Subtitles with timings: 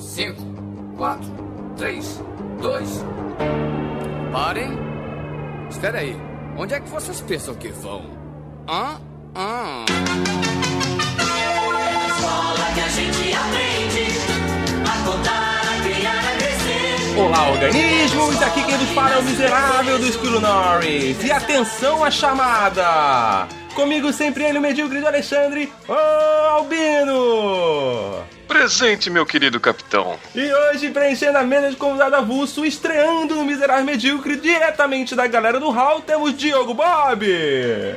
[0.00, 0.42] 5,
[0.96, 1.26] 4,
[1.76, 2.20] 3,
[2.62, 3.04] 2.
[4.32, 4.78] Parem.
[5.68, 6.16] Espera aí.
[6.56, 8.04] Onde é que vocês pensam que vão?
[8.68, 8.98] Hã?
[9.36, 9.84] Hã?
[12.08, 14.06] Escola que a gente aprende
[14.84, 17.18] a contar, a criar, a crescer.
[17.18, 18.42] Olá, organismos!
[18.42, 21.22] Aqui quem nos fala é o miserável do Esquilo Norris.
[21.22, 23.46] E atenção à chamada!
[23.74, 25.92] Comigo sempre ele, o medíocre de Alexandre, o
[26.56, 28.19] Albino!
[28.64, 30.18] Presente, meu querido capitão.
[30.34, 35.58] E hoje, preenchendo a mesa de convidado avulso, estreando no Miserável Medíocre, diretamente da galera
[35.58, 37.24] do Hall, temos Diogo Bob!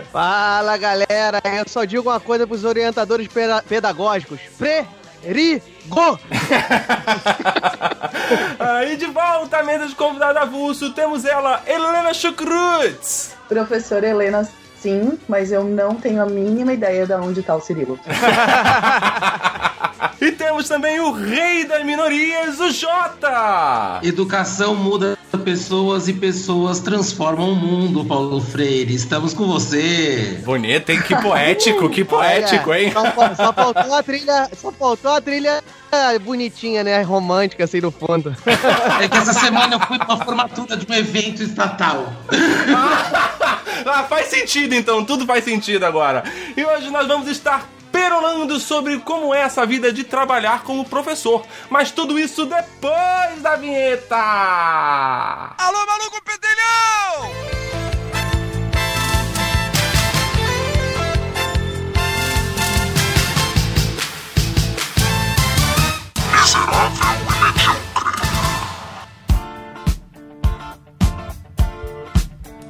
[0.09, 6.17] Fala galera, eu só digo uma coisa pros orientadores peda- pedagógicos: Perigo!
[8.57, 13.35] Aí de volta à mesa de convidado avulso, temos ela, Helena Chucrutz!
[13.49, 14.47] Professora Helena,
[14.80, 17.99] sim, mas eu não tenho a mínima ideia de onde tá o Cirilo.
[20.20, 24.00] E temos também o rei das minorias, o Jota!
[24.03, 28.94] Educação muda pessoas e pessoas transformam o mundo, Paulo Freire.
[28.94, 30.39] Estamos com você.
[30.45, 31.02] Bonito, hein?
[31.02, 32.92] Que poético, que poético, Olha, hein?
[32.92, 35.61] Só, só faltou a trilha, só faltou a trilha
[36.23, 37.02] bonitinha, né?
[37.02, 38.36] Romântica assim no fundo.
[39.02, 42.14] É que essa semana eu fui numa formatura de um evento estatal.
[43.86, 46.23] Ah, faz sentido então, tudo faz sentido agora.
[46.55, 51.45] E hoje nós vamos estar perolando sobre como é essa vida de trabalhar como professor.
[51.69, 54.17] Mas tudo isso depois da vinheta!
[54.17, 57.64] Alô, maluco pedelhão!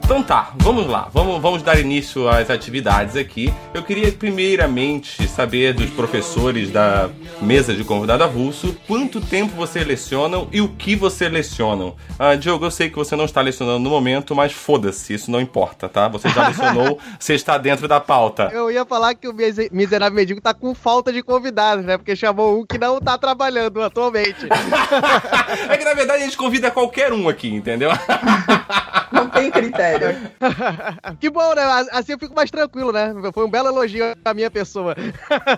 [0.06, 3.52] Então tá, vamos lá, vamos, vamos dar início às atividades aqui.
[3.74, 7.10] Eu queria primeiramente saber dos professores da
[7.42, 11.96] mesa de convidado avulso quanto tempo vocês lecionam e o que vocês lecionam.
[12.20, 15.40] Ah, Diogo, eu sei que você não está lecionando no momento, mas foda-se, isso não
[15.42, 16.10] importa, tá?
[16.10, 18.50] Você já lecionou, você está dentro da pauta.
[18.54, 21.98] Eu ia falar que o mise- miserável medico tá com falta de convidados, né?
[21.98, 24.46] Porque chamou um que não tá trabalhando atualmente.
[25.70, 27.90] É que na verdade a gente convida qualquer um aqui, entendeu?
[29.14, 30.18] Não tem critério.
[31.20, 31.62] que bom, né?
[31.92, 33.14] Assim eu fico mais tranquilo, né?
[33.32, 34.96] Foi um belo elogio à minha pessoa.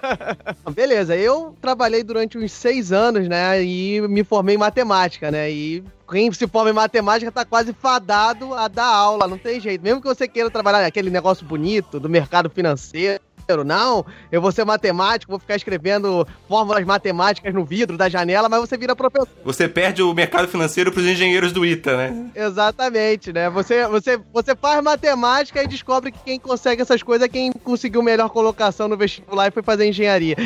[0.76, 3.64] Beleza, eu trabalhei durante uns seis anos, né?
[3.64, 5.50] E me formei em matemática, né?
[5.50, 9.82] E quem se forma em matemática tá quase fadado a dar aula, não tem jeito.
[9.82, 13.24] Mesmo que você queira trabalhar naquele negócio bonito do mercado financeiro.
[13.64, 18.60] Não, eu vou ser matemático, vou ficar escrevendo fórmulas matemáticas no vidro da janela, mas
[18.60, 19.28] você vira professor.
[19.44, 22.32] Você perde o mercado financeiro pros engenheiros do ITA, né?
[22.36, 23.50] Exatamente, né?
[23.50, 28.02] Você, você, você faz matemática e descobre que quem consegue essas coisas é quem conseguiu
[28.02, 30.36] melhor colocação no vestibular e foi fazer engenharia.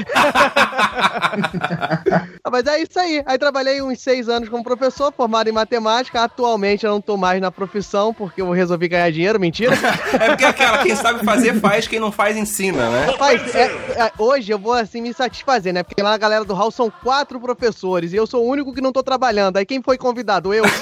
[2.52, 3.24] Mas é isso aí.
[3.26, 6.24] Aí trabalhei uns seis anos como professor, formado em matemática.
[6.24, 9.76] Atualmente eu não tô mais na profissão porque eu resolvi ganhar dinheiro, mentira.
[10.20, 13.16] É porque aquela, quem sabe fazer faz, quem não faz ensina, né?
[13.20, 15.84] Mas é, é, hoje eu vou assim me satisfazer, né?
[15.84, 18.82] Porque lá na galera do Hall são quatro professores e eu sou o único que
[18.82, 19.58] não tô trabalhando.
[19.58, 20.54] Aí quem foi convidado?
[20.54, 20.64] Eu.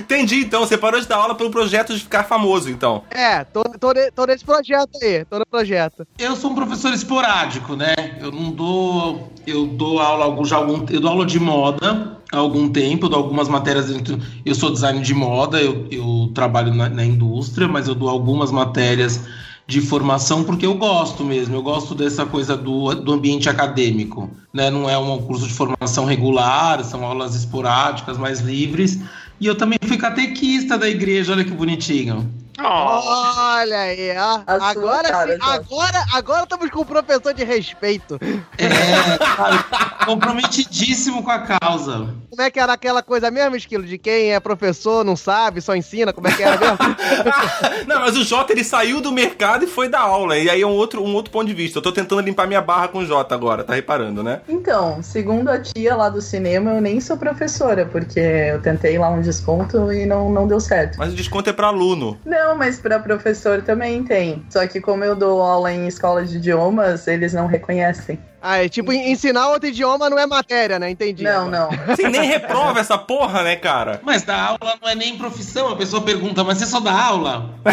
[0.00, 0.60] Entendi, então.
[0.60, 3.02] Você parou de dar aula pelo projeto de ficar famoso, então.
[3.10, 6.06] É, tô, tô, ne- tô nesse projeto aí, tô no projeto.
[6.18, 7.94] Eu sou um professor esporádico, né?
[8.20, 9.32] Eu não dou.
[9.46, 10.84] Eu dou aula algum, já algum.
[10.90, 14.18] Eu dou aula de moda há algum tempo, eu dou algumas matérias dentro.
[14.44, 18.50] Eu sou design de moda, eu, eu trabalho na, na indústria, mas eu dou algumas
[18.50, 19.20] matérias
[19.66, 21.54] de formação porque eu gosto mesmo.
[21.54, 24.68] Eu gosto dessa coisa do, do ambiente acadêmico, né?
[24.70, 28.98] Não é um curso de formação regular, são aulas esporádicas, mais livres.
[29.40, 32.30] E eu também fui catequista da igreja, olha que bonitinho.
[32.64, 34.40] Olha aí, ó.
[34.46, 38.18] A Agora cara, sim, agora, agora estamos com um professor de respeito.
[38.58, 42.14] É, comprometidíssimo com a causa.
[42.30, 43.84] Como é que era aquela coisa mesmo, Esquilo?
[43.84, 46.78] De quem é professor, não sabe, só ensina, como é que era mesmo?
[47.86, 50.38] Não, mas o Jota ele saiu do mercado e foi dar aula.
[50.38, 51.78] E aí é um outro, um outro ponto de vista.
[51.78, 54.40] Eu tô tentando limpar minha barra com o Jota agora, tá reparando, né?
[54.48, 59.10] Então, segundo a tia lá do cinema, eu nem sou professora, porque eu tentei lá
[59.10, 60.98] um desconto e não, não deu certo.
[60.98, 62.18] Mas o desconto é pra aluno.
[62.24, 64.44] Não, mas para professor também tem.
[64.50, 68.18] Só que como eu dou aula em escola de idiomas, eles não reconhecem.
[68.42, 70.88] Ah, é tipo, en- ensinar outro idioma não é matéria, né?
[70.90, 71.22] Entendi.
[71.22, 71.76] Não, agora.
[71.86, 71.94] não.
[71.96, 74.00] Você nem reprova essa porra, né, cara?
[74.02, 75.68] Mas dar aula não é nem profissão.
[75.68, 77.50] A pessoa pergunta, mas você só dá aula?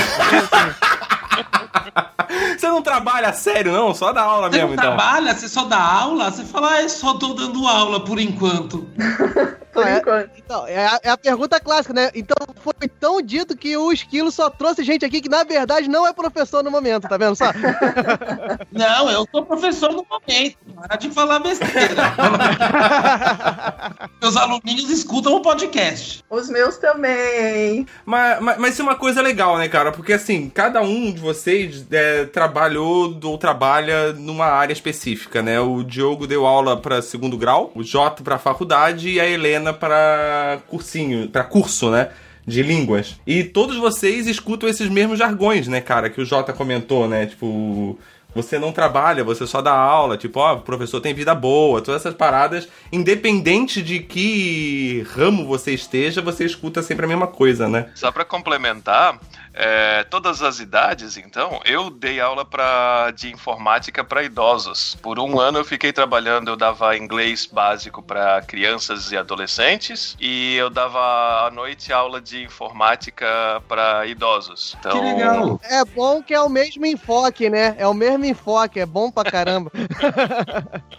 [2.57, 3.93] Você não trabalha sério, não?
[3.93, 4.85] Só dá aula Você mesmo, não então.
[4.97, 6.31] trabalha, você só dá aula?
[6.31, 8.87] Você fala, ah, eu só tô dando aula por enquanto.
[9.71, 9.97] Por Ah, é?
[9.99, 10.29] enquanto.
[10.37, 12.09] Então, é a, é a pergunta clássica, né?
[12.15, 12.35] Então,
[12.77, 16.13] foi tão dito que o Esquilo só trouxe gente aqui que, na verdade, não é
[16.13, 17.51] professor no momento, tá vendo só?
[18.71, 20.57] Não, eu sou professor no momento.
[20.75, 21.77] para de falar besteira.
[24.21, 26.23] Meus aluninhos escutam o podcast.
[26.29, 27.85] Os meus também.
[28.05, 29.91] Mas, mas, mas isso é uma coisa legal, né, cara?
[29.91, 35.59] Porque assim, cada um de vocês é, trabalhou ou trabalha numa área específica, né?
[35.59, 40.59] O Diogo deu aula para segundo grau, o Jota para faculdade e a Helena para
[40.67, 42.09] cursinho, para curso, né?
[42.47, 43.19] De línguas.
[43.27, 46.09] E todos vocês escutam esses mesmos jargões, né, cara?
[46.09, 47.25] Que o Jota comentou, né?
[47.25, 47.99] Tipo,
[48.33, 52.01] você não trabalha, você só dá aula, tipo, ó, o professor tem vida boa, todas
[52.01, 57.89] essas paradas, independente de que ramo você esteja, você escuta sempre a mesma coisa, né?
[57.95, 59.19] Só pra complementar,
[59.59, 64.95] é, todas as idades, então, eu dei aula pra, de informática para idosos.
[65.01, 70.55] Por um ano eu fiquei trabalhando, eu dava inglês básico para crianças e adolescentes e
[70.55, 70.99] eu dava
[71.47, 73.25] à noite aula de informática
[73.67, 74.75] para idosos.
[74.79, 75.59] Então, Que legal.
[75.63, 77.75] É bom que é o mesmo enfoque, né?
[77.79, 79.71] É o mesmo enfoque, é bom pra caramba.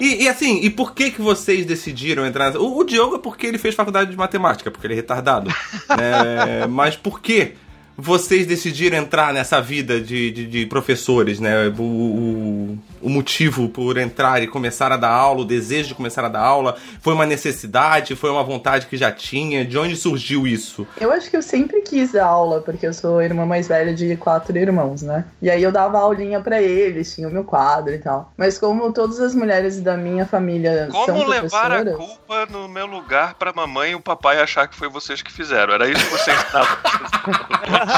[0.00, 2.56] E, e assim, e por que que vocês decidiram entrar?
[2.56, 5.50] O, o Diogo é porque ele fez faculdade de matemática, porque ele é retardado.
[5.88, 6.66] né?
[6.70, 7.56] Mas por que
[8.00, 11.66] vocês decidiram entrar nessa vida de, de, de professores, né?
[11.76, 16.24] O, o, o motivo por entrar e começar a dar aula, o desejo de começar
[16.24, 19.64] a dar aula, foi uma necessidade, foi uma vontade que já tinha?
[19.64, 20.86] De onde surgiu isso?
[21.00, 23.94] Eu acho que eu sempre quis dar aula, porque eu sou a irmã mais velha
[23.94, 25.24] de quatro irmãos, né?
[25.40, 28.32] E aí eu dava aulinha pra eles, tinha o meu quadro e tal.
[28.36, 31.96] Mas como todas as mulheres da minha família são como levar a professoras...
[31.96, 35.74] culpa no meu lugar pra mamãe e o papai achar que foi vocês que fizeram?
[35.74, 36.76] Era isso que vocês estavam.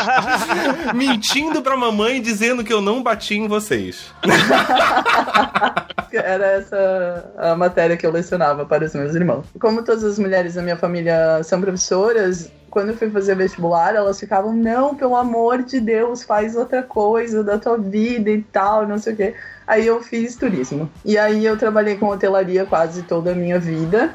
[0.94, 4.12] Mentindo pra mamãe dizendo que eu não bati em vocês.
[6.12, 9.46] Era essa a matéria que eu lecionava para os meus irmãos.
[9.60, 14.19] Como todas as mulheres da minha família são professoras, quando eu fui fazer vestibular, elas
[14.19, 18.98] ficavam, não, pelo amor de Deus, faz outra coisa da tua vida e tal, não
[18.98, 19.34] sei o quê.
[19.66, 20.88] Aí eu fiz turismo.
[21.04, 24.14] E aí eu trabalhei com hotelaria quase toda a minha vida.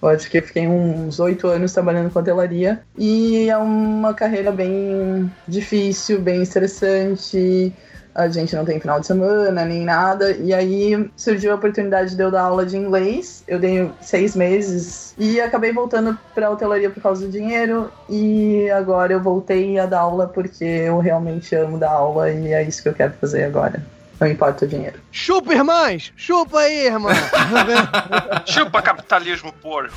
[0.00, 2.80] Eu acho que eu fiquei uns oito anos trabalhando com hotelaria.
[2.96, 7.72] E é uma carreira bem difícil, bem estressante.
[8.16, 10.32] A gente não tem final de semana nem nada.
[10.32, 13.44] E aí surgiu a oportunidade de eu dar aula de inglês.
[13.46, 17.92] Eu dei seis meses e acabei voltando pra hotelaria por causa do dinheiro.
[18.08, 22.62] E agora eu voltei a dar aula porque eu realmente amo dar aula e é
[22.62, 23.84] isso que eu quero fazer agora.
[24.18, 24.98] Não importa o dinheiro.
[25.12, 26.10] Chupa, irmãs!
[26.16, 27.10] Chupa aí, irmã!
[28.46, 29.94] Chupa capitalismo porco.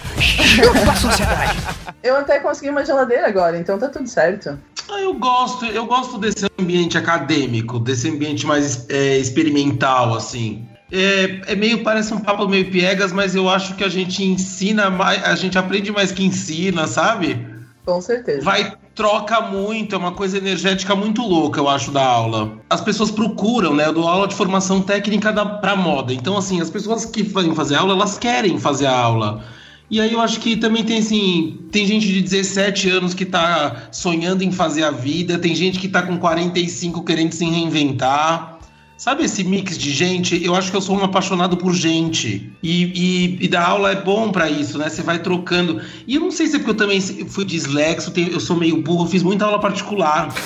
[2.03, 4.59] Eu até consegui uma geladeira agora, então tá tudo certo.
[4.91, 10.67] Ah, eu gosto, eu gosto desse ambiente acadêmico, desse ambiente mais é, experimental, assim.
[10.91, 14.89] É, é meio, parece um papo meio piegas, mas eu acho que a gente ensina
[14.89, 17.47] mais, a gente aprende mais que ensina, sabe?
[17.85, 18.41] Com certeza.
[18.41, 22.57] Vai, troca muito, é uma coisa energética muito louca, eu acho, da aula.
[22.69, 23.85] As pessoas procuram, né?
[23.85, 26.13] Eu dou aula de formação técnica da, pra moda.
[26.13, 29.43] Então, assim, as pessoas que vêm fazer aula, elas querem fazer a aula.
[29.89, 33.89] E aí eu acho que também tem assim, tem gente de 17 anos que tá
[33.91, 38.58] sonhando em fazer a vida, tem gente que tá com 45 querendo se reinventar.
[38.99, 40.43] Sabe esse mix de gente?
[40.43, 42.51] Eu acho que eu sou um apaixonado por gente.
[42.61, 44.89] E, e, e dar aula é bom pra isso, né?
[44.89, 45.79] Você vai trocando.
[46.05, 49.05] E eu não sei se é porque eu também fui dislexo, eu sou meio burro,
[49.05, 50.27] eu fiz muita aula particular.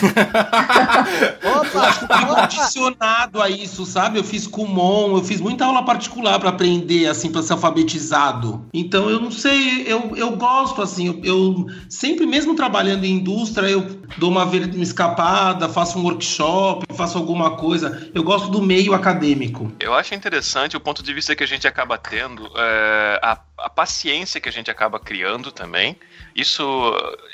[1.74, 2.42] Eu acho que eu fui Opa!
[2.42, 4.20] condicionado a isso, sabe?
[4.20, 8.66] Eu fiz Kumon, eu fiz muita aula particular pra aprender, assim, pra ser alfabetizado.
[8.74, 13.68] Então, eu não sei, eu, eu gosto, assim, eu, eu sempre, mesmo trabalhando em indústria,
[13.68, 13.86] eu
[14.18, 18.10] dou uma, uma escapada, faço um workshop, faço alguma coisa.
[18.14, 19.71] Eu gosto do meio acadêmico.
[19.80, 23.69] Eu acho interessante o ponto de vista que a gente acaba tendo, é, a, a
[23.69, 25.97] paciência que a gente acaba criando também.
[26.35, 26.63] Isso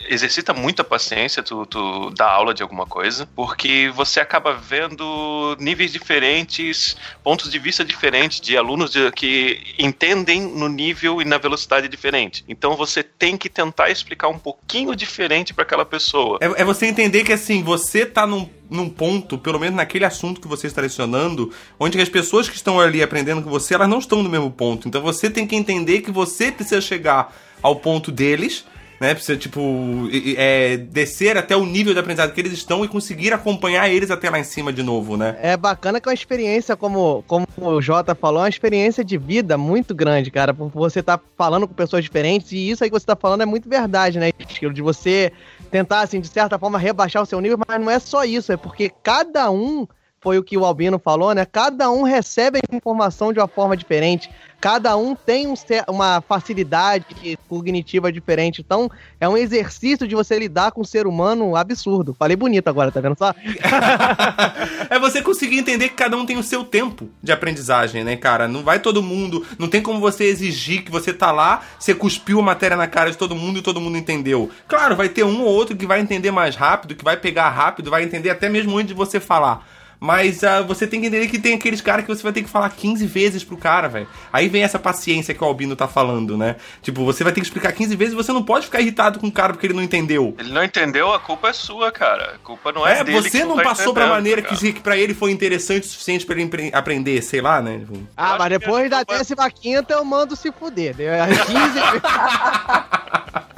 [0.10, 5.92] exercita muita paciência, tu, tu dar aula de alguma coisa, porque você acaba vendo níveis
[5.92, 11.88] diferentes, pontos de vista diferentes de alunos de- que entendem no nível e na velocidade
[11.88, 12.44] diferente.
[12.48, 16.38] Então você tem que tentar explicar um pouquinho diferente para aquela pessoa.
[16.42, 20.42] É, é você entender que assim, você tá num, num ponto, pelo menos naquele assunto
[20.42, 24.00] que você está lecionando, onde as pessoas que estão ali aprendendo com você, elas não
[24.00, 24.88] estão no mesmo ponto.
[24.88, 28.66] Então você tem que entender que você precisa chegar ao ponto deles,
[29.00, 29.14] né?
[29.14, 33.90] Precisa, tipo, é, descer até o nível de aprendizado que eles estão e conseguir acompanhar
[33.90, 35.38] eles até lá em cima de novo, né?
[35.42, 39.18] É bacana que é uma experiência, como, como o Jota falou, é uma experiência de
[39.18, 40.54] vida muito grande, cara.
[40.54, 43.46] Por você tá falando com pessoas diferentes, e isso aí que você tá falando é
[43.46, 44.32] muito verdade, né?
[44.40, 45.32] Estilo de você
[45.72, 48.58] tentar, assim, de certa forma, rebaixar o seu nível, mas não é só isso, é
[48.58, 49.88] porque cada um
[50.22, 51.46] foi o que o Albino falou, né?
[51.46, 54.30] Cada um recebe a informação de uma forma diferente.
[54.60, 55.54] Cada um tem um
[55.88, 57.06] uma facilidade
[57.48, 58.60] cognitiva diferente.
[58.60, 62.14] Então, é um exercício de você lidar com o ser humano absurdo.
[62.14, 63.34] Falei bonito agora, tá vendo só?
[64.90, 68.50] é você conseguir entender que cada um tem o seu tempo de aprendizagem, né, cara?
[68.50, 69.46] Não vai todo mundo.
[69.58, 73.12] Não tem como você exigir que você tá lá, você cuspiu a matéria na cara
[73.12, 74.50] de todo mundo e todo mundo entendeu.
[74.68, 77.90] Claro, vai ter um ou outro que vai entender mais rápido, que vai pegar rápido,
[77.90, 79.79] vai entender até mesmo antes de você falar.
[80.00, 82.50] Mas ah, você tem que entender que tem aqueles caras que você vai ter que
[82.50, 84.08] falar 15 vezes pro cara, velho.
[84.32, 86.56] Aí vem essa paciência que o Albino tá falando, né?
[86.82, 89.28] Tipo, você vai ter que explicar 15 vezes e você não pode ficar irritado com
[89.28, 90.34] o cara porque ele não entendeu.
[90.40, 92.36] Ele não entendeu, a culpa é sua, cara.
[92.36, 93.22] A culpa não é, É, dele.
[93.22, 94.56] você que não tá passou pra maneira cara.
[94.56, 97.80] que, que pra ele foi interessante o suficiente pra ele aprender, sei lá, né?
[97.80, 100.96] Tipo, Ah, mas depois da décima quinta eu mando se fuder.
[100.98, 101.20] né?
[101.22, 101.60] Às 15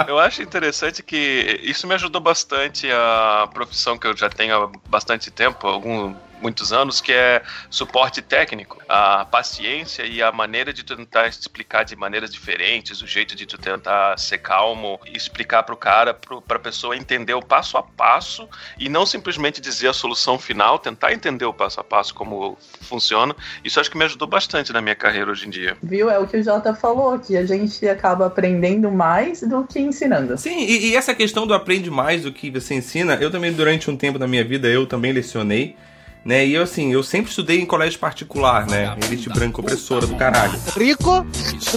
[0.08, 4.70] Eu acho interessante que isso me ajudou bastante a profissão que eu já tenho há
[4.90, 8.82] bastante tempo, algum muitos anos, que é suporte técnico.
[8.90, 13.58] A paciência e a maneira de tentar explicar de maneiras diferentes, o jeito de tu
[13.58, 18.48] tentar ser calmo e explicar pro cara, pro, pra pessoa entender o passo a passo
[18.80, 23.36] e não simplesmente dizer a solução final, tentar entender o passo a passo como funciona.
[23.64, 25.78] Isso acho que me ajudou bastante na minha carreira hoje em dia.
[25.82, 26.10] Viu?
[26.10, 30.38] É o que o Jota falou, que a gente acaba aprendendo mais do que ensinando.
[30.38, 33.90] Sim, e, e essa questão do aprende mais do que você ensina, eu também, durante
[33.90, 35.76] um tempo da minha vida, eu também lecionei.
[36.24, 36.46] Né?
[36.46, 38.96] E eu, assim, eu sempre estudei em colégio particular, né?
[39.06, 40.60] Elite branca opressora do caralho.
[40.78, 41.26] Rico,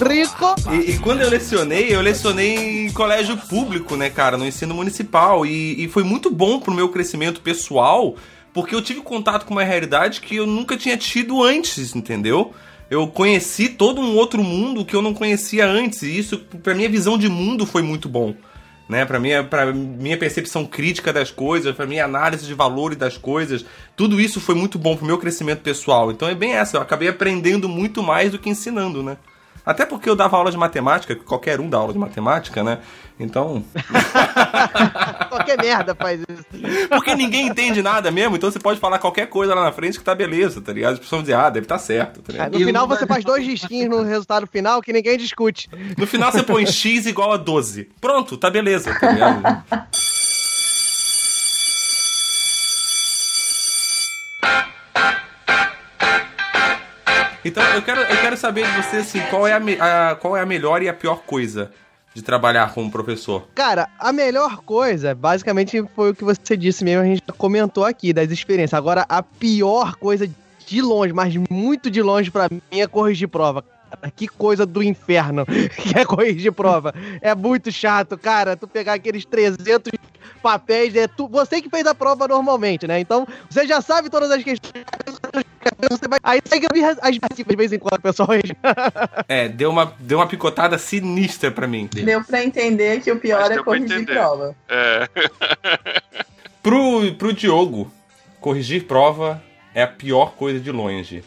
[0.07, 0.55] rico.
[0.71, 5.47] E, e quando eu lecionei, eu lecionei em colégio público, né, cara, no ensino municipal.
[5.47, 8.15] E, e foi muito bom pro meu crescimento pessoal,
[8.53, 12.53] porque eu tive contato com uma realidade que eu nunca tinha tido antes, entendeu?
[12.87, 16.03] Eu conheci todo um outro mundo que eu não conhecia antes.
[16.03, 18.35] E isso, pra minha visão de mundo, foi muito bom.
[18.87, 23.17] Né, pra, minha, pra minha percepção crítica das coisas, pra minha análise de valores das
[23.17, 23.65] coisas,
[23.95, 26.11] tudo isso foi muito bom pro meu crescimento pessoal.
[26.11, 29.17] Então é bem essa, eu acabei aprendendo muito mais do que ensinando, né?
[29.65, 32.79] Até porque eu dava aula de matemática, que qualquer um dá aula de matemática, né?
[33.19, 33.63] Então.
[35.29, 36.87] Qualquer merda faz isso.
[36.89, 40.03] Porque ninguém entende nada mesmo, então você pode falar qualquer coisa lá na frente que
[40.03, 40.93] tá beleza, tá ligado?
[40.93, 42.53] As pessoas vão dizer, ah, deve tá certo, tá ligado?
[42.53, 45.69] no Eu final você faz dois risquinhos no resultado final que ninguém discute.
[45.97, 47.89] No final você põe x igual a 12.
[48.01, 49.63] Pronto, tá beleza, tá ligado?
[57.45, 60.41] Então eu quero, eu quero saber de você assim, qual é a, a- qual é
[60.41, 61.71] a melhor e a pior coisa
[62.13, 63.47] de trabalhar como professor?
[63.53, 68.11] Cara, a melhor coisa, basicamente, foi o que você disse mesmo, a gente comentou aqui,
[68.11, 68.73] das experiências.
[68.77, 70.27] Agora, a pior coisa
[70.65, 73.63] de longe, mas muito de longe pra mim, é corrigir prova.
[73.89, 75.45] Cara, que coisa do inferno
[75.77, 76.93] que é corrigir prova.
[77.21, 79.91] É muito chato, cara, tu pegar aqueles 300
[80.41, 82.99] papéis, é tu, você que fez a prova normalmente, né?
[82.99, 84.85] Então, você já sabe todas as questões.
[85.89, 88.29] Você vai, aí tem que abrir as de vez em quando, pessoal.
[89.27, 91.89] É, deu uma, deu uma picotada sinistra pra mim.
[91.91, 94.55] Deu pra entender que o pior Mas é corrigir prova.
[94.69, 95.09] É.
[96.61, 97.91] Pro, pro Diogo,
[98.41, 99.39] corrigir prova
[99.73, 101.23] é a pior coisa de longe.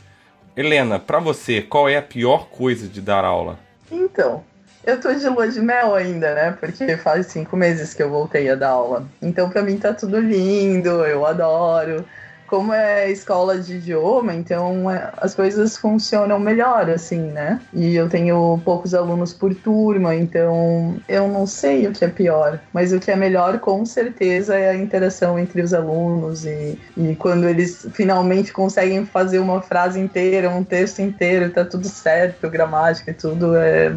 [0.58, 3.60] Helena, pra você, qual é a pior coisa de dar aula?
[3.92, 4.42] Então,
[4.84, 6.50] eu tô de lua de mel ainda, né?
[6.58, 9.06] Porque faz cinco meses que eu voltei a dar aula.
[9.22, 12.04] Então, pra mim tá tudo lindo, eu adoro.
[12.48, 17.60] Como é escola de idioma, então é, as coisas funcionam melhor, assim, né?
[17.72, 22.58] E eu tenho poucos alunos por turma, então eu não sei o que é pior.
[22.72, 27.14] Mas o que é melhor, com certeza, é a interação entre os alunos e, e
[27.16, 33.10] quando eles finalmente conseguem fazer uma frase inteira, um texto inteiro, tá tudo certo, gramática
[33.10, 33.92] e tudo, é,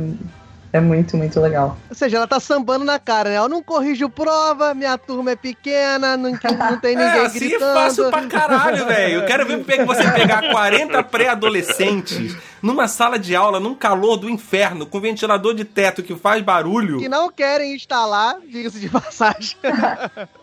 [0.74, 1.78] é muito, muito legal.
[1.90, 3.38] Ou seja, ela tá sambando na cara, né?
[3.38, 7.64] Eu não corrijo prova, minha turma é pequena, não, não tem ninguém é, assim gritando.
[7.72, 9.16] é fácil pra caralho, velho.
[9.22, 14.30] Eu quero ver pe- você pegar 40 pré-adolescentes numa sala de aula, num calor do
[14.30, 19.56] inferno, com ventilador de teto que faz barulho, Que não querem instalar, diga-se de passagem.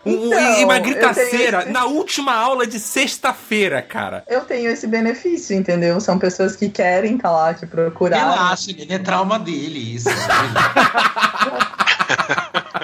[0.05, 4.25] Então, e uma gritaceira tenho- na última aula de sexta-feira, cara.
[4.29, 6.01] Eu tenho esse benefício, entendeu?
[6.01, 8.31] São pessoas que querem estar lá, que procuraram.
[8.33, 10.09] Relaxa, ele é trauma dele, isso.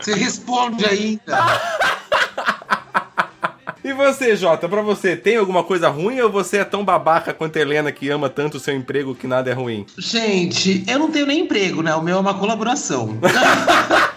[0.00, 1.38] Você responde ainda.
[3.84, 7.58] E você, Jota, pra você, tem alguma coisa ruim ou você é tão babaca quanto
[7.58, 9.84] a Helena que ama tanto o seu emprego que nada é ruim?
[9.98, 11.94] Gente, eu não tenho nem emprego, né?
[11.94, 13.18] O meu é uma colaboração.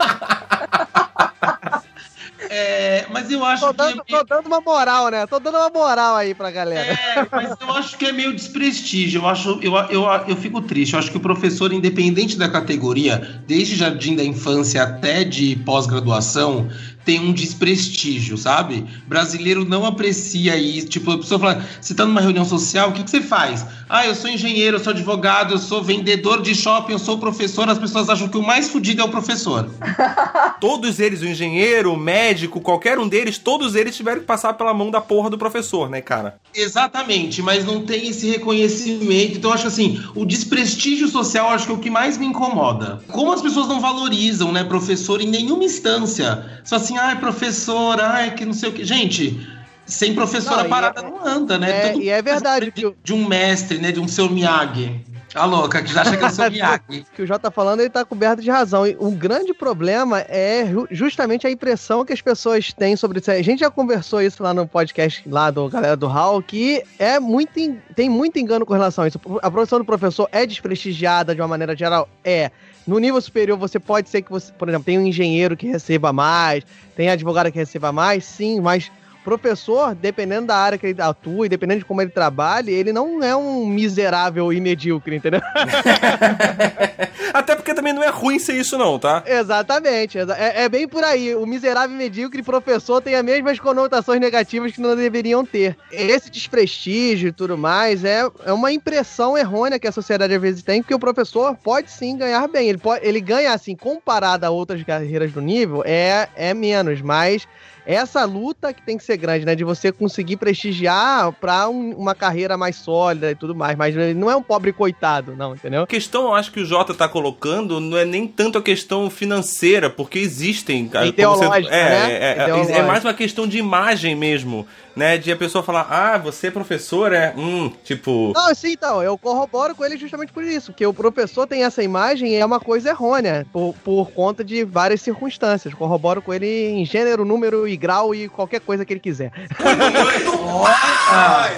[3.18, 3.78] mas eu acho Tô que.
[3.78, 5.26] dando, tô dando uma moral, né?
[5.26, 6.94] Tô dando uma moral aí pra galera.
[6.94, 9.22] É, mas eu acho que é meio desprestígio.
[9.22, 10.94] Eu acho, eu, eu, eu fico triste.
[10.94, 16.70] Eu acho que o professor, independente da categoria, desde jardim da infância até de pós-graduação,
[17.04, 18.86] tem um desprestígio, sabe?
[19.08, 20.88] Brasileiro não aprecia isso.
[20.88, 23.66] Tipo, a pessoa fala, você tá numa reunião social, o que, que você faz?
[23.90, 27.70] Ah, eu sou engenheiro, eu sou advogado, eu sou vendedor de shopping, eu sou professor.
[27.70, 29.70] As pessoas acham que o mais fudido é o professor.
[30.60, 34.74] Todos eles, o engenheiro, o médico, qualquer um deles, todos eles tiveram que passar pela
[34.74, 36.36] mão da porra do professor, né, cara?
[36.54, 39.38] Exatamente, mas não tem esse reconhecimento.
[39.38, 43.02] Então, eu acho assim, o desprestígio social acho que é o que mais me incomoda.
[43.08, 46.60] Como as pessoas não valorizam, né, professor em nenhuma instância.
[46.64, 48.84] Só assim, ai, professor, ai, que não sei o que.
[48.84, 49.48] Gente,
[49.88, 51.70] sem professor Não, a parada é- não anda, né?
[51.72, 55.02] é- Todo e é verdade de, de um mestre, né, de um seu Miyagi.
[55.36, 57.06] A louca, que já acha que é o seu Miyagi.
[57.14, 58.88] que o Jota tá falando, ele tá coberto de razão.
[58.88, 63.30] E o grande problema é ju- justamente a impressão que as pessoas têm sobre isso.
[63.30, 67.20] A gente já conversou isso lá no podcast lá do galera do Hall, que é
[67.20, 67.52] muito
[67.96, 69.20] tem muito engano com relação a isso.
[69.42, 72.10] A profissão do professor é desprestigiada de uma maneira geral?
[72.24, 72.50] É.
[72.88, 76.14] No nível superior, você pode ser que você, por exemplo, tem um engenheiro que receba
[76.14, 76.64] mais,
[76.96, 78.90] tem advogado que receba mais, sim, mas
[79.28, 83.22] professor, dependendo da área que ele atua e dependendo de como ele trabalha, ele não
[83.22, 85.42] é um miserável e medíocre, entendeu?
[87.34, 89.22] Até porque também não é ruim ser isso, não, tá?
[89.26, 90.18] Exatamente.
[90.18, 91.36] exa- É, é bem por aí.
[91.36, 95.76] O miserável e medíocre professor tem as mesmas conotações negativas que não deveriam ter.
[95.92, 100.64] Esse desprestígio e tudo mais é, é uma impressão errônea que a sociedade às vezes
[100.64, 102.70] tem, porque o professor pode sim ganhar bem.
[102.70, 107.46] Ele, pode, ele ganha, assim, comparado a outras carreiras do nível, é, é menos, mas
[107.96, 109.56] essa luta que tem que ser grande, né?
[109.56, 113.78] De você conseguir prestigiar pra um- uma carreira mais sólida e tudo mais.
[113.78, 115.84] Mas ele não é um pobre coitado, não, entendeu?
[115.84, 119.10] A questão, eu acho que o Jota tá colocando, não é nem tanto a questão
[119.10, 120.90] financeira, porque existem.
[121.06, 122.12] Ideológica, é, né?
[122.14, 124.68] é, é, é mais uma questão de imagem mesmo,
[124.98, 125.18] né?
[125.18, 127.32] De a pessoa falar, ah, você é professor, é.
[127.38, 128.34] Hum, tipo.
[128.36, 131.84] Não, sim, então, eu corroboro com ele justamente por isso, porque o professor tem essa
[131.84, 135.74] imagem e é uma coisa errônea, por, por conta de várias circunstâncias.
[135.74, 139.32] Corroboro com ele em gênero, número e grau e qualquer coisa que ele quiser.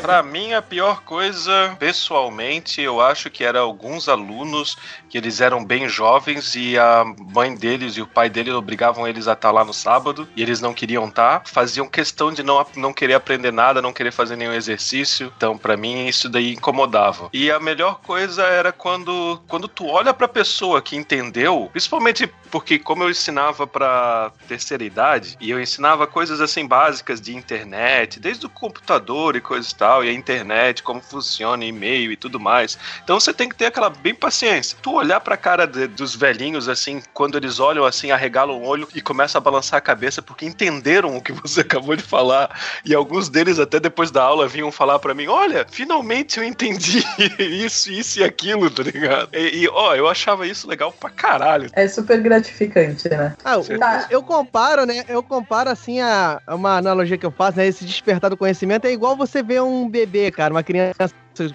[0.02, 4.78] Pra mim, a pior coisa, pessoalmente, eu acho que era alguns alunos
[5.10, 9.28] que eles eram bem jovens e a mãe deles e o pai deles obrigavam eles
[9.28, 12.92] a estar lá no sábado e eles não queriam estar, faziam questão de não, não
[12.92, 15.32] querer aprender nada, não querer fazer nenhum exercício.
[15.38, 17.30] Então, pra mim, isso daí incomodava.
[17.34, 22.80] E a melhor coisa era quando, quando tu olha pra pessoa que entendeu, principalmente porque
[22.80, 28.46] como eu ensinava pra terceira idade e eu ensinava coisas assim básicas de internet, desde
[28.46, 32.78] o computador e coisa e tal, e a internet, como funciona, e-mail e tudo mais.
[33.04, 34.78] Então você tem que ter aquela bem paciência.
[34.82, 38.88] Tu olhar pra cara de- dos velhinhos assim, quando eles olham assim, arregalam o olho
[38.96, 42.50] e começam a balançar a cabeça porque entenderam o que você acabou de falar.
[42.86, 47.04] E alguns deles até depois da aula vinham falar pra mim: "Olha, finalmente eu entendi
[47.40, 49.30] isso, isso e aquilo", tá ligado?
[49.34, 51.70] E, e, ó, eu achava isso legal pra caralho.
[51.74, 53.34] É super gratificante, né?
[53.44, 54.06] Ah, o- Tá.
[54.10, 55.04] eu comparo, né?
[55.08, 57.68] Eu comparo assim a uma analogia que eu faço, né?
[57.68, 61.10] Esse despertar do conhecimento é igual você ver um bebê, cara, uma criança.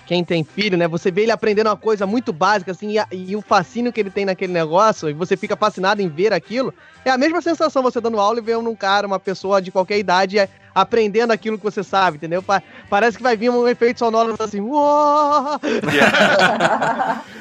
[0.06, 0.88] Quem tem filho, né?
[0.88, 4.00] Você vê ele aprendendo uma coisa muito básica, assim, e, a- e o fascínio que
[4.00, 6.72] ele tem naquele negócio, e você fica fascinado em ver aquilo.
[7.04, 9.98] É a mesma sensação você dando aula e ver um cara, uma pessoa de qualquer
[9.98, 12.42] idade, é, aprendendo aquilo que você sabe, entendeu?
[12.42, 15.60] Pa- parece que vai vir um efeito sonoro assim, uou!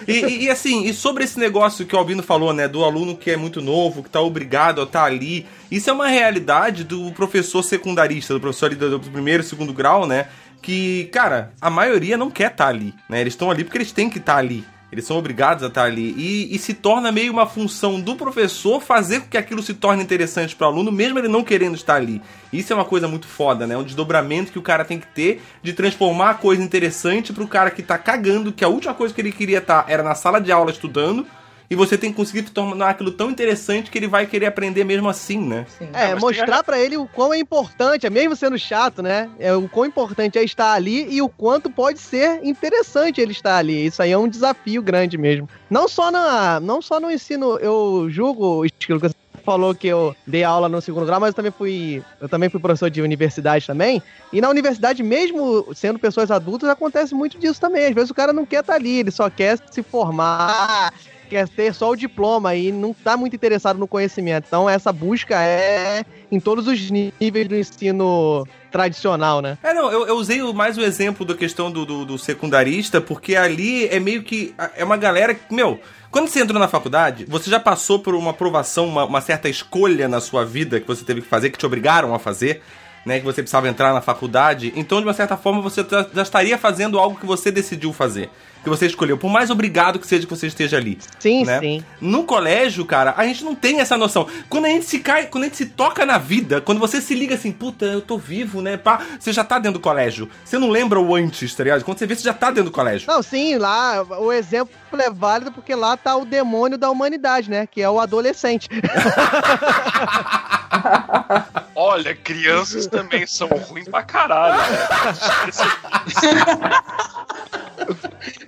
[0.06, 2.68] E, e- assim, e sobre esse negócio que o Albino falou, né?
[2.68, 5.46] Do aluno que é muito novo, que tá obrigado a estar ali.
[5.72, 10.06] Isso é uma realidade do professor secundarista, do professor ali do, primeiro e segundo grau,
[10.06, 10.28] né?
[10.62, 13.22] Que, cara, a maioria não quer estar ali, né?
[13.22, 14.66] Eles estão ali porque eles têm que estar ali.
[14.94, 16.14] Eles são obrigados a estar ali.
[16.16, 20.04] E, e se torna meio uma função do professor fazer com que aquilo se torne
[20.04, 22.22] interessante para o aluno, mesmo ele não querendo estar ali.
[22.54, 23.76] Isso é uma coisa muito foda, né?
[23.76, 27.72] Um desdobramento que o cara tem que ter de transformar a coisa interessante pro cara
[27.72, 30.52] que tá cagando, que a última coisa que ele queria estar era na sala de
[30.52, 31.26] aula estudando.
[31.70, 35.10] E você tem que conseguir tornar aquilo tão interessante que ele vai querer aprender mesmo
[35.10, 35.66] assim, né?
[35.78, 35.90] Sim.
[35.94, 39.30] É, mas mostrar pra ele o quão é importante, é mesmo sendo chato, né?
[39.40, 43.58] É o quão importante é estar ali e o quanto pode ser interessante ele estar
[43.58, 43.86] ali.
[43.86, 45.50] Isso aí é um desafio grande mesmo.
[45.70, 49.88] Não só na, não só no ensino, eu julgo o estilo que você falou que
[49.88, 53.02] eu dei aula no segundo grau, mas eu também fui, eu também fui professor de
[53.02, 54.02] universidade também.
[54.32, 57.86] E na universidade, mesmo sendo pessoas adultas, acontece muito disso também.
[57.86, 60.94] Às vezes o cara não quer estar ali, ele só quer se formar,
[61.34, 64.46] quer ter só o diploma e não tá muito interessado no conhecimento.
[64.48, 69.58] Então essa busca é em todos os níveis do ensino tradicional, né?
[69.64, 73.36] É, não, eu, eu usei mais o exemplo da questão do, do, do secundarista, porque
[73.36, 74.54] ali é meio que.
[74.76, 75.80] É uma galera que, meu.
[76.12, 80.08] Quando você entrou na faculdade, você já passou por uma aprovação, uma, uma certa escolha
[80.08, 82.62] na sua vida que você teve que fazer, que te obrigaram a fazer,
[83.04, 83.18] né?
[83.18, 84.72] Que você precisava entrar na faculdade.
[84.76, 88.30] Então, de uma certa forma, você já já estaria fazendo algo que você decidiu fazer.
[88.64, 90.98] Que você escolheu, por mais obrigado que seja que você esteja ali.
[91.20, 91.60] Sim, né?
[91.60, 91.84] sim.
[92.00, 94.28] No colégio, cara, a gente não tem essa noção.
[94.50, 97.14] Quando a gente se cai, quando a gente se toca na vida, quando você se
[97.14, 98.78] liga assim, puta, eu tô vivo, né?
[98.78, 100.30] Pá, você já tá dentro do colégio.
[100.46, 101.84] Você não lembra o antes, tá ligado?
[101.84, 103.08] Quando você vê, você já tá dentro do colégio.
[103.08, 107.68] Não, sim, lá o exemplo é válido porque lá tá o demônio da humanidade, né?
[107.68, 108.70] Que é o adolescente.
[111.76, 114.58] Olha, crianças também são ruins pra caralho.
[114.58, 114.88] né?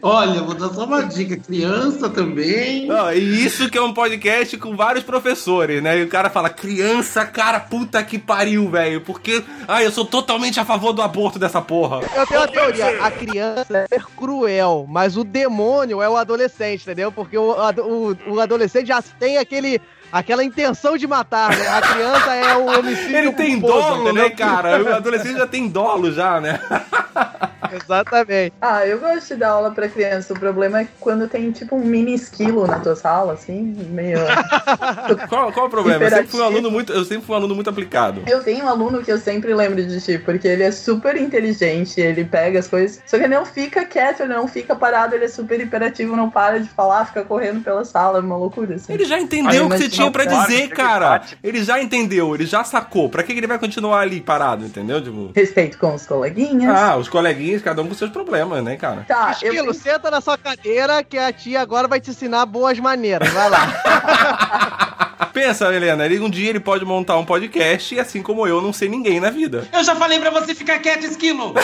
[0.02, 1.36] Olha, vou dar só uma dica.
[1.38, 2.86] Criança também.
[2.88, 6.00] Não, e isso que é um podcast com vários professores, né?
[6.00, 9.02] E o cara fala, criança, cara, puta que pariu, velho.
[9.02, 12.02] Porque, ah, eu sou totalmente a favor do aborto dessa porra.
[12.16, 13.04] Eu tenho uma teoria.
[13.04, 17.12] A criança é cruel, mas o demônio é o adolescente, entendeu?
[17.12, 19.82] Porque o, o, o adolescente já tem aquele,
[20.16, 21.68] aquela intenção de matar, né?
[21.68, 24.24] A criança é o homicídio Ele tem culposo, dolo, entendeu?
[24.24, 24.82] né, cara?
[24.82, 26.58] O adolescente já tem dolo já, né?
[27.72, 28.54] Exatamente.
[28.62, 30.34] Ah, eu gosto de dar aula pra criança.
[30.34, 34.20] O problema é quando tem tipo um mini esquilo na tua sala, assim, meio.
[35.28, 36.04] Qual, qual o problema?
[36.04, 38.22] Eu sempre fui um aluno muito, eu sempre fui um aluno muito aplicado.
[38.28, 42.00] Eu tenho um aluno que eu sempre lembro de ti, porque ele é super inteligente,
[42.00, 45.26] ele pega as coisas, só que ele não fica quieto, ele não fica parado, ele
[45.26, 48.94] é super hiperativo, não para de falar, fica correndo pela sala, é uma loucura, assim.
[48.94, 51.22] Ele já entendeu o que você tinha não pra dizer, cara.
[51.44, 53.10] Ele já entendeu, ele já sacou.
[53.10, 55.02] Pra que que ele vai continuar ali parado, entendeu?
[55.04, 56.76] Tipo, Respeito com os coleguinhas.
[56.76, 59.06] ah, os coleguinhas, cada um com seus problemas, né, cara?
[59.08, 62.80] Tá, Esquilo, eu senta na sua cadeira que a tia agora vai te ensinar boas
[62.80, 63.30] maneiras.
[63.30, 65.16] Vai lá.
[65.34, 68.72] Pensa, Helena, ele, um dia ele pode montar um podcast e assim como eu, não
[68.72, 69.68] sei ninguém na vida.
[69.74, 71.54] Eu já falei pra você ficar quieto, esquilo.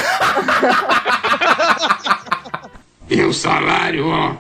[3.10, 4.36] E o salário, ó.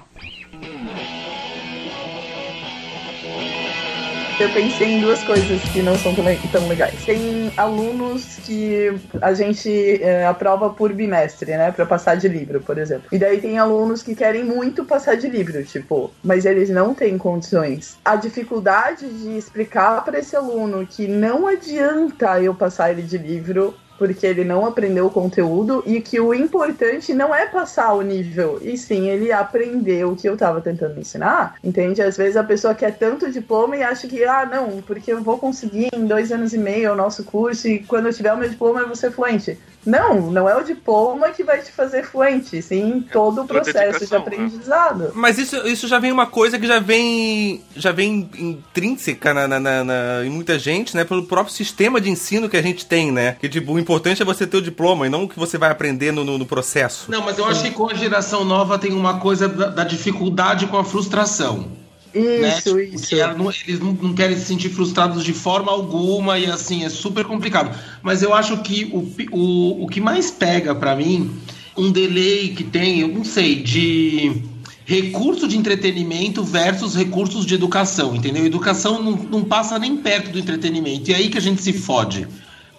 [4.41, 7.05] Eu pensei em duas coisas que não são tão le- tão legais.
[7.05, 11.71] Tem alunos que a gente é, aprova por bimestre, né?
[11.71, 13.03] Pra passar de livro, por exemplo.
[13.11, 17.19] E daí tem alunos que querem muito passar de livro, tipo, mas eles não têm
[17.19, 17.97] condições.
[18.03, 23.75] A dificuldade de explicar para esse aluno que não adianta eu passar ele de livro
[24.01, 28.57] porque ele não aprendeu o conteúdo e que o importante não é passar o nível,
[28.59, 32.01] e sim ele aprender o que eu tava tentando ensinar, entende?
[32.01, 35.37] Às vezes a pessoa quer tanto diploma e acha que, ah, não, porque eu vou
[35.37, 38.49] conseguir em dois anos e meio o nosso curso e quando eu tiver o meu
[38.49, 39.55] diploma eu vou ser fluente.
[39.85, 44.11] Não, não é o diploma que vai te fazer fluente, sim todo o processo de
[44.11, 44.17] né?
[44.17, 45.11] aprendizado.
[45.15, 49.59] Mas isso, isso já vem uma coisa que já vem já vem intrínseca na, na-
[49.59, 51.03] na- na- em muita gente, né?
[51.03, 53.37] Pelo próprio sistema de ensino que a gente tem, né?
[53.39, 55.71] Que tipo, o importante é você ter o diploma e não o que você vai
[55.71, 57.09] aprender no, no- no processo.
[57.09, 60.67] Não, mas eu acho que com a geração nova tem uma coisa da, da dificuldade
[60.67, 61.80] com a frustração.
[62.19, 62.57] Né?
[62.57, 63.15] Isso, Tipo, isso.
[63.15, 66.89] ela não- eles não, não querem se sentir frustrados de forma alguma e assim, é
[66.89, 67.77] super complicado.
[68.01, 71.31] Mas eu acho que o, o, o que mais pega pra mim,
[71.77, 74.41] um delay que tem, eu não sei, de
[74.85, 78.45] recurso de entretenimento versus recursos de educação, entendeu?
[78.45, 81.09] Educação não, não passa nem perto do entretenimento.
[81.09, 82.27] E é aí que a gente se fode.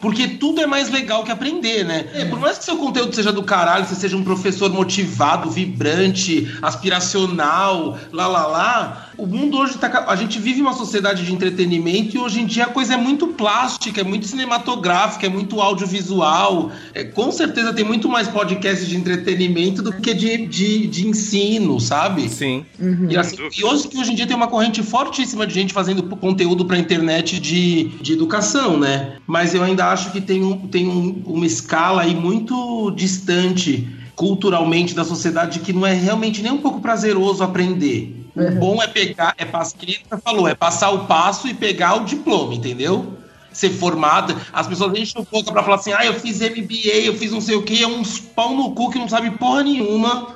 [0.02, 2.06] Porque tudo é mais legal que aprender, né?
[2.12, 6.52] É, por mais que seu conteúdo seja do caralho, você seja um professor motivado, vibrante,
[6.60, 10.06] aspiracional, lá lá lá, o mundo hoje tá.
[10.08, 13.28] A gente vive uma sociedade de entretenimento e hoje em dia a coisa é muito
[13.28, 16.72] plástica, é muito cinematográfica, é muito audiovisual.
[16.92, 21.78] É, com certeza tem muito mais podcasts de entretenimento do que de, de, de ensino,
[21.78, 22.28] sabe?
[22.28, 22.66] Sim.
[23.08, 26.02] E, assim, e hoje, que hoje em dia tem uma corrente fortíssima de gente fazendo
[26.16, 29.18] conteúdo pra internet de, de educação, né?
[29.26, 34.94] Mas eu ainda acho que tem, um, tem um- uma escala aí muito distante culturalmente
[34.94, 38.18] da sociedade que não é realmente nem um pouco prazeroso aprender.
[38.34, 42.04] O bom é pegar, é passar, que falou, é passar o passo e pegar o
[42.04, 43.14] diploma, entendeu?
[43.52, 47.14] Ser formado, as pessoas enchem o boca pra falar assim, ah, eu fiz MBA, eu
[47.14, 50.28] fiz não sei o que, é uns pau no cu que não sabe porra nenhuma,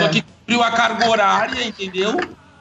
[0.00, 2.18] só que cumpriu a carga horária, entendeu?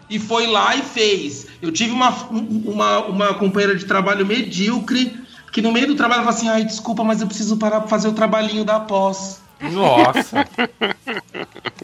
[0.10, 1.48] E foi lá e fez.
[1.62, 5.12] Eu tive uma, uma, uma companheira de trabalho medíocre
[5.54, 8.14] que no meio do trabalho falou assim: ai, desculpa, mas eu preciso parar fazer o
[8.14, 9.43] trabalhinho da pós.
[9.62, 10.46] Nossa.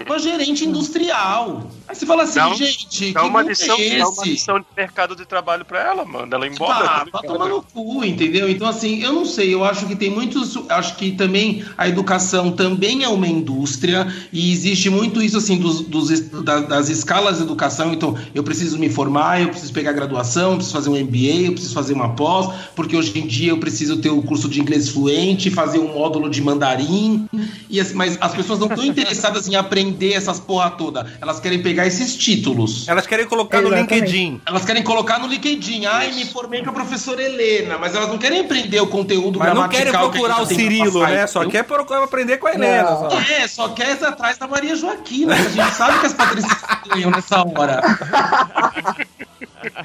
[0.06, 1.70] Uma gerente industrial.
[1.88, 4.22] Aí você fala assim, Dá um- gente, Dá que uma mundo lição, é dá uma
[4.22, 4.30] esse?
[4.30, 6.86] lição de mercado de trabalho pra ela, manda ela embora.
[6.86, 8.50] Ah, tá tomar no cu, entendeu?
[8.50, 10.58] Então, assim, eu não sei, eu acho que tem muitos.
[10.70, 15.82] Acho que também a educação também é uma indústria e existe muito isso, assim, dos,
[15.82, 17.94] dos es- da- das escalas de educação.
[17.94, 21.52] Então, eu preciso me formar, eu preciso pegar graduação, eu preciso fazer um MBA, eu
[21.54, 24.90] preciso fazer uma pós, porque hoje em dia eu preciso ter o curso de inglês
[24.90, 27.28] fluente, fazer um módulo de mandarim.
[27.70, 31.06] E, assim, mas as pessoas não estão interessadas em aprender essas porra toda.
[31.22, 32.88] Elas querem pegar esses títulos.
[32.88, 33.90] Elas querem colocar Exatamente.
[33.92, 34.42] no LinkedIn.
[34.44, 35.86] Elas querem colocar no LinkedIn.
[35.86, 37.78] Ai, me formei com a professora Helena.
[37.78, 41.02] Mas elas não querem aprender o conteúdo Mas não querem gramatical que procurar o Cirilo,
[41.02, 41.28] passar, né?
[41.28, 42.90] Só quer procurar aprender com a Helena.
[42.90, 43.10] Não.
[43.12, 43.20] só.
[43.20, 45.36] É, só quer ir atrás da Maria Joaquina.
[45.36, 46.58] A gente sabe que as patrícias
[46.92, 47.82] ganham nessa hora.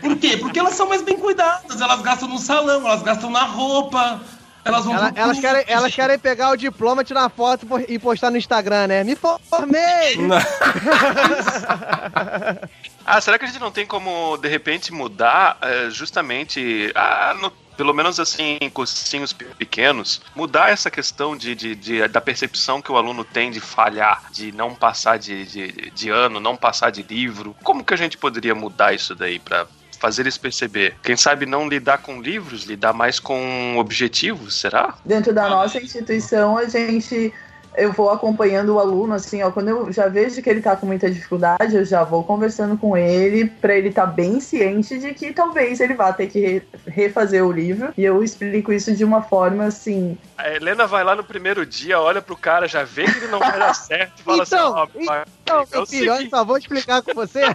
[0.01, 0.38] Por quê?
[0.38, 1.81] Porque elas são mais bem cuidadas.
[1.81, 4.23] Elas gastam no salão, elas gastam na roupa.
[4.64, 8.09] Elas vão Ela- pro elas, querem, elas querem pegar o diploma, tirar foto e po-
[8.09, 9.05] postar no Instagram, né?
[9.05, 10.16] Me formei!
[13.07, 17.50] Ah, será que a gente não tem como, de repente, mudar eh, justamente, ah, no-
[17.77, 22.81] pelo menos assim, em cursinhos pe- pequenos, mudar essa questão de, de- de- da percepção
[22.81, 26.90] que o aluno tem de falhar, de não passar de, de, de ano, não passar
[26.90, 27.55] de livro?
[27.62, 29.66] Como que a gente poderia mudar isso daí para
[30.05, 30.97] fazer eles perceber?
[31.03, 34.95] Quem sabe não lidar com livros, lidar mais com objetivos, será?
[35.03, 37.33] Dentro da nossa instituição, a gente.
[37.76, 39.50] Eu vou acompanhando o aluno, assim, ó.
[39.50, 42.96] Quando eu já vejo que ele tá com muita dificuldade, eu já vou conversando com
[42.96, 47.44] ele pra ele estar bem ciente de que talvez ele vá ter que re- refazer
[47.44, 47.92] o livro.
[47.96, 50.16] E eu explico isso de uma forma assim.
[50.38, 53.38] A Helena vai lá no primeiro dia, olha pro cara, já vê que ele não
[53.40, 56.30] vai dar certo e fala Então, assim, ó, pai, Então, é o filho, olha seguinte,
[56.30, 57.42] só, vou explicar com você.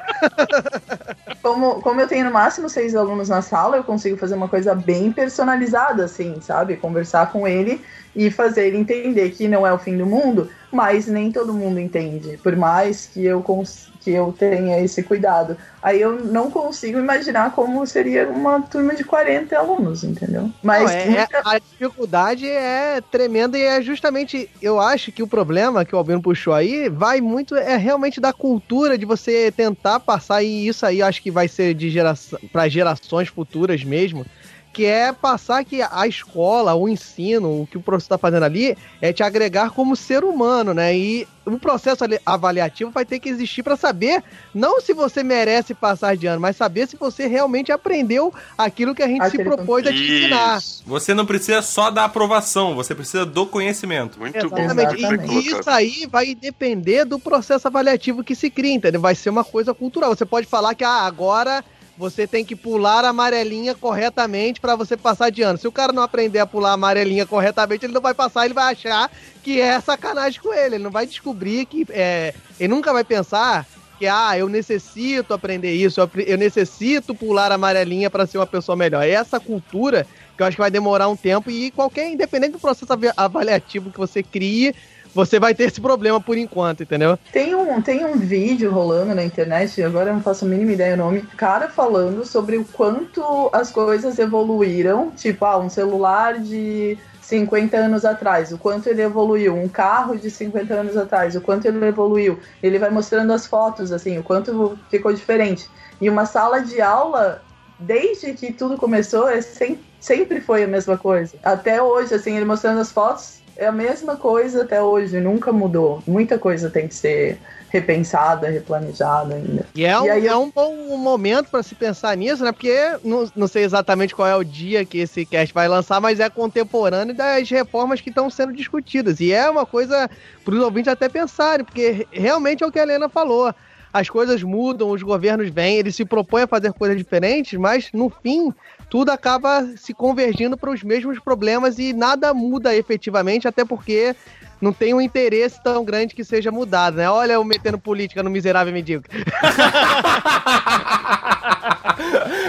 [1.41, 4.75] Como, como eu tenho no máximo seis alunos na sala, eu consigo fazer uma coisa
[4.75, 6.75] bem personalizada, assim, sabe?
[6.75, 7.81] Conversar com ele
[8.15, 11.79] e fazer ele entender que não é o fim do mundo, mas nem todo mundo
[11.79, 12.37] entende.
[12.37, 15.57] Por mais que eu, cons que eu tenha esse cuidado.
[15.81, 20.49] Aí eu não consigo imaginar como seria uma turma de 40 alunos, entendeu?
[20.63, 25.27] Mas Não, é- é- a dificuldade é tremenda e é justamente, eu acho que o
[25.27, 29.99] problema que o Albino puxou aí vai muito, é realmente da cultura de você tentar
[29.99, 34.25] passar, e isso aí acho que vai ser de geração, para gerações futuras mesmo,
[34.71, 38.77] que é passar que a escola, o ensino, o que o professor está fazendo ali
[39.01, 40.95] é te agregar como ser humano, né?
[40.95, 45.73] E o processo ali- avaliativo vai ter que existir para saber não se você merece
[45.73, 49.43] passar de ano, mas saber se você realmente aprendeu aquilo que a gente se Aquele
[49.43, 50.59] propôs a te ensinar.
[50.85, 54.19] Você não precisa só da aprovação, você precisa do conhecimento.
[54.19, 54.57] Muito bom.
[54.57, 54.95] Exatamente.
[54.95, 55.33] bem Exatamente.
[55.33, 59.01] E, isso aí vai depender do processo avaliativo que se cria, entendeu?
[59.01, 60.15] Vai ser uma coisa cultural.
[60.15, 61.63] Você pode falar que ah, agora
[61.99, 65.57] você tem que pular a amarelinha corretamente para você passar de ano.
[65.57, 68.53] Se o cara não aprender a pular a amarelinha corretamente, ele não vai passar, ele
[68.53, 69.11] vai achar
[69.43, 70.75] que é sacanagem com ele.
[70.75, 71.85] Ele não vai descobrir que.
[71.89, 73.67] É, ele nunca vai pensar
[73.99, 78.77] que, ah, eu necessito aprender isso, eu, necessito pular a amarelinha para ser uma pessoa
[78.77, 79.03] melhor.
[79.03, 80.07] É essa cultura
[80.37, 83.99] que eu acho que vai demorar um tempo e qualquer, independente do processo avaliativo que
[83.99, 84.73] você crie,
[85.13, 87.17] você vai ter esse problema por enquanto, entendeu?
[87.31, 90.93] Tem um, tem um vídeo rolando na internet, agora eu não faço a mínima ideia
[90.93, 95.11] o nome, cara falando sobre o quanto as coisas evoluíram.
[95.11, 100.31] Tipo, ah, um celular de 50 anos atrás, o quanto ele evoluiu, um carro de
[100.31, 102.39] 50 anos atrás, o quanto ele evoluiu.
[102.61, 105.69] Ele vai mostrando as fotos, assim, o quanto ficou diferente.
[106.01, 107.41] E uma sala de aula,
[107.77, 111.35] desde que tudo começou, é sem- sempre foi a mesma coisa.
[111.43, 116.01] Até hoje, assim, ele mostrando as fotos, é a mesma coisa até hoje, nunca mudou.
[116.07, 117.37] Muita coisa tem que ser
[117.69, 119.65] repensada, replanejada ainda.
[119.75, 122.51] E é, um, E aí é um bom momento para se pensar nisso, né?
[122.51, 126.19] Porque não, não sei exatamente qual é o dia que esse cast vai lançar, mas
[126.19, 129.19] é contemporâneo das reformas que estão sendo discutidas.
[129.19, 130.09] E é uma coisa
[130.43, 133.53] para os ouvintes até pensarem, porque realmente é o que a Helena falou.
[133.91, 138.09] As coisas mudam, os governos vêm, eles se propõem a fazer coisas diferentes, mas no
[138.09, 138.53] fim
[138.89, 144.15] tudo acaba se convergindo para os mesmos problemas e nada muda efetivamente, até porque
[144.61, 147.09] não tem um interesse tão grande que seja mudado, né?
[147.09, 148.73] Olha eu metendo política no miserável.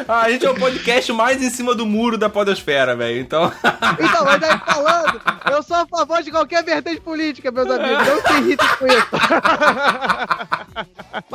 [0.08, 3.20] Ah, a gente é o podcast mais em cima do muro da podosfera, velho.
[3.20, 3.44] Então,
[3.98, 5.20] Então, mas aí falando,
[5.52, 8.06] eu sou a favor de qualquer vertente política, meus amigos.
[8.06, 9.08] Não se irritem com isso.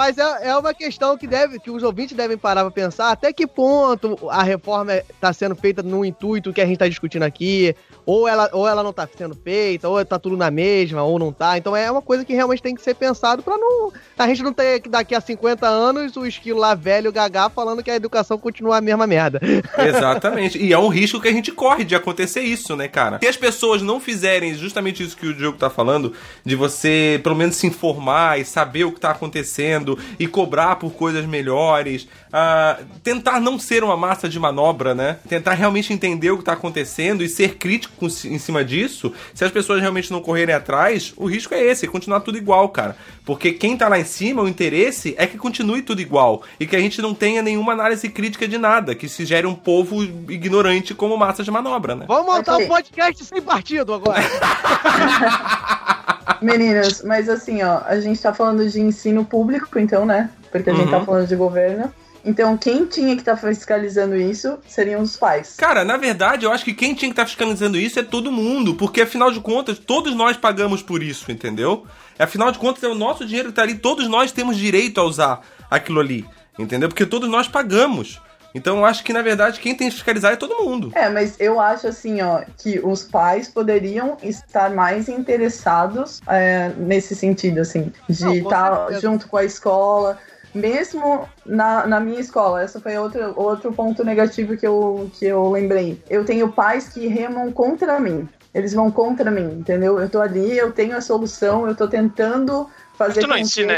[0.06, 3.34] Mas é, é uma questão que, deve, que os ouvintes devem parar pra pensar até
[3.34, 7.76] que ponto a reforma está sendo feita no intuito que a gente está discutindo aqui,
[8.06, 11.34] ou ela, ou ela não está sendo feita, ou tá tudo na mesma, ou não
[11.34, 11.58] tá.
[11.58, 13.92] Então é uma coisa que realmente tem que ser pensado para não.
[14.18, 17.92] A gente não que daqui a 50 anos o esquilo lá velho gagá falando que
[17.92, 19.42] a educação continua a mesma merda.
[19.78, 20.58] exatamente.
[20.58, 23.20] E é um risco que a gente corre de acontecer isso, né, cara?
[23.20, 26.14] Se as pessoas não fizerem justamente isso que o Diogo tá falando,
[26.46, 30.94] de você pelo menos se informar e saber o que tá acontecendo e cobrar por
[30.94, 35.18] coisas melhores, ah, tentar não ser uma massa de manobra, né?
[35.28, 39.14] Tentar realmente entender o que tá acontecendo e ser crítico em cima disso.
[39.34, 42.96] Se as pessoas realmente não correrem atrás, o risco é esse, continuar tudo igual, cara.
[43.26, 46.76] Porque quem tá lá em cima, o interesse é que continue tudo igual e que
[46.76, 50.94] a gente não tenha nenhuma análise crítica de nada, que se gere um povo ignorante
[50.94, 52.06] como massa de manobra, né?
[52.08, 54.22] Vamos montar um podcast sem partido agora.
[56.42, 60.30] Meninas, mas assim, ó, a gente tá falando de ensino público, então, né?
[60.52, 61.06] Porque a gente tá Uhum.
[61.06, 61.94] falando de governo.
[62.24, 65.56] Então, quem tinha que estar fiscalizando isso seriam os pais.
[65.58, 68.74] Cara, na verdade, eu acho que quem tinha que estar fiscalizando isso é todo mundo,
[68.74, 71.86] porque afinal de contas, todos nós pagamos por isso, entendeu?
[72.18, 75.04] Afinal de contas, é o nosso dinheiro que tá ali, todos nós temos direito a
[75.04, 76.26] usar aquilo ali,
[76.58, 76.88] entendeu?
[76.90, 78.22] Porque todos nós pagamos.
[78.56, 80.90] Então eu acho que, na verdade, quem tem que fiscalizar é todo mundo.
[80.96, 87.14] É, mas eu acho assim, ó, que os pais poderiam estar mais interessados é, nesse
[87.18, 89.02] sentido, assim, de Não, com estar certeza.
[89.02, 90.18] junto com a escola.
[90.54, 95.52] Mesmo na, na minha escola, essa foi outro, outro ponto negativo que eu, que eu
[95.52, 96.02] lembrei.
[96.10, 98.26] Eu tenho pais que remam contra mim.
[98.56, 100.00] Eles vão contra mim, entendeu?
[100.00, 102.64] Eu tô ali, eu tenho a solução, eu tô tentando
[102.98, 103.74] Mas fazer tu não, ensina,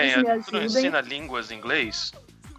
[0.45, 2.11] tu não ensina línguas em inglês?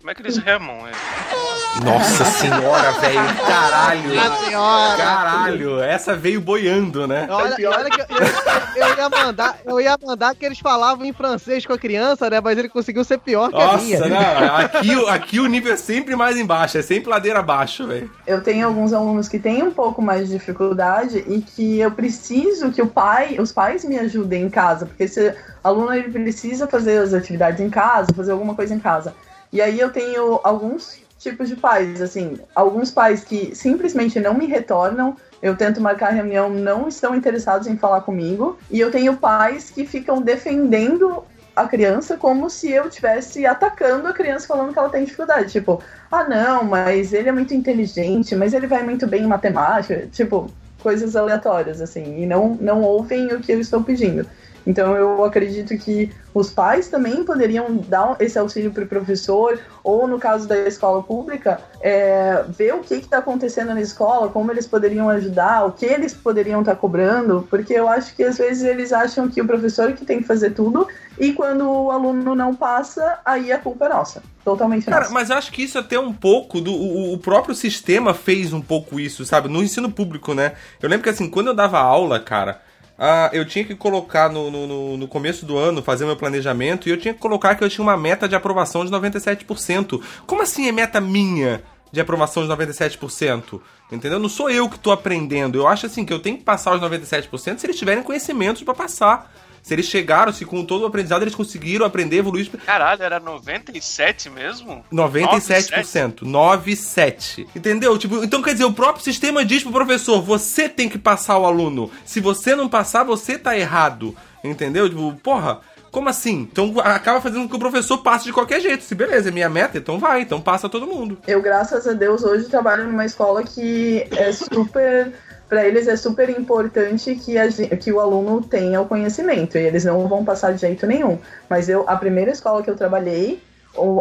[0.09, 0.87] Como é que eles remam?
[0.87, 1.85] é?
[1.85, 4.15] Nossa senhora, velho, caralho.
[4.15, 4.97] Nossa senhora!
[4.97, 7.27] Caralho, essa veio boiando, né?
[7.29, 11.05] Olha, e olha que eu, eu- eu ia mandar, eu ia mandar que eles falavam
[11.05, 12.41] em francês com a criança, né?
[12.41, 13.99] Mas ele conseguiu ser pior que a minha.
[13.99, 17.87] Nossa, não, aqui, o- aqui o nível é sempre mais embaixo, é sempre ladeira abaixo,
[17.87, 18.11] velho.
[18.27, 22.73] eu tenho alguns alunos que têm um pouco mais de dificuldade e que eu preciso
[22.73, 26.97] que o pai, os pais me ajudem em casa, porque esse aluno ele precisa fazer
[26.97, 29.15] as atividades em casa, fazer alguma coisa em casa.
[29.53, 34.47] E aí eu tenho alguns tipos de pais, assim, alguns pais que simplesmente não me
[34.47, 39.71] retornam, eu tento marcar reunião, não estão interessados em falar comigo, e eu tenho pais
[39.71, 41.25] que ficam defendendo
[41.57, 45.83] a criança como se eu estivesse atacando a criança falando que ela tem dificuldade, tipo,
[46.11, 50.49] ah não, mas ele é muito inteligente, mas ele vai muito bem em matemática, tipo,
[50.81, 54.25] coisas aleatórias, assim, e não, não ouvem o que eu estou pedindo.
[54.67, 60.07] Então eu acredito que os pais também poderiam dar esse auxílio para o professor, ou
[60.07, 64.67] no caso da escola pública, é, ver o que está acontecendo na escola, como eles
[64.67, 68.93] poderiam ajudar, o que eles poderiam estar cobrando, porque eu acho que às vezes eles
[68.93, 70.87] acham que o professor que tem que fazer tudo,
[71.19, 74.23] e quando o aluno não passa, aí a culpa é nossa.
[74.45, 75.13] Totalmente Cara, nossa.
[75.13, 76.73] mas acho que isso até um pouco do.
[76.73, 79.49] O, o próprio sistema fez um pouco isso, sabe?
[79.49, 80.53] No ensino público, né?
[80.81, 82.68] Eu lembro que assim, quando eu dava aula, cara.
[82.99, 86.93] Ah, eu tinha que colocar no, no, no- começo do ano, fazer meu planejamento, e
[86.93, 90.03] eu tinha que colocar que eu tinha uma meta de aprovação de 97%.
[90.27, 93.61] Como assim é meta minha de aprovação de 97%?
[93.91, 94.19] Entendeu?
[94.19, 95.57] Não sou eu que tô aprendendo.
[95.59, 98.75] Eu acho assim que eu tenho que passar os 97% se eles tiverem conhecimentos pra
[98.75, 99.33] passar.
[99.63, 102.51] Se eles chegaram, se com todo o aprendizado eles conseguiram aprender, evoluir.
[102.65, 104.85] Caralho, era 97 mesmo?
[104.93, 106.23] 97%.
[106.23, 107.47] 97.
[107.55, 107.99] Entendeu?
[107.99, 111.47] Tipo, então quer dizer, o próprio sistema diz pro professor: você tem que passar o
[111.47, 111.91] aluno.
[112.05, 114.17] Se você não passar, você tá errado.
[114.43, 114.89] Entendeu?
[114.89, 115.61] Tipo, porra.
[115.91, 116.47] Como assim?
[116.53, 118.85] Então acaba fazendo com que o professor passe de qualquer jeito.
[118.85, 121.19] Se beleza, é minha meta, então vai, então passa todo mundo.
[121.27, 125.15] Eu, graças a Deus, hoje trabalho numa escola que é super.
[125.49, 129.85] Para eles é super importante que, a que o aluno tenha o conhecimento e eles
[129.85, 131.19] não vão passar de jeito nenhum.
[131.49, 133.41] Mas eu, a primeira escola que eu trabalhei,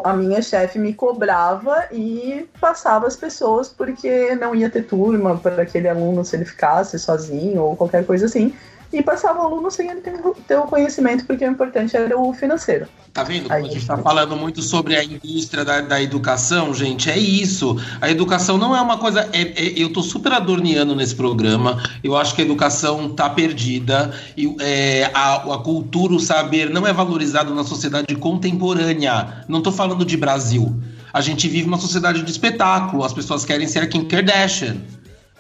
[0.03, 5.61] a minha chefe me cobrava e passava as pessoas porque não ia ter turma para
[5.61, 8.53] aquele aluno se ele ficasse sozinho ou qualquer coisa assim.
[8.91, 12.33] E passava o aluno sem ele ter, ter o conhecimento, porque o importante era o
[12.33, 12.87] financeiro.
[13.13, 13.51] Tá vendo?
[13.51, 17.09] Aí, a gente tá falando muito sobre a indústria da, da educação, gente.
[17.09, 17.75] É isso.
[17.99, 19.27] A educação não é uma coisa.
[19.33, 21.81] é- é- eu tô super adorniano nesse programa.
[22.03, 24.13] Eu acho que a educação tá perdida.
[24.37, 29.43] E, é, a, a cultura, o saber não é valorizado na sociedade contemporânea.
[29.47, 30.73] Não tô falando de Brasil.
[31.11, 33.03] A gente vive uma sociedade de espetáculo.
[33.03, 34.77] As pessoas querem ser a Kim Kardashian.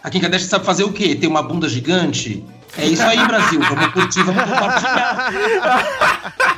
[0.03, 1.15] A Kim Kardashian sabe fazer o quê?
[1.15, 2.43] Ter uma bunda gigante?
[2.77, 3.59] É isso aí, Brasil.
[3.59, 5.31] Vamos curtir, vamos compartilhar.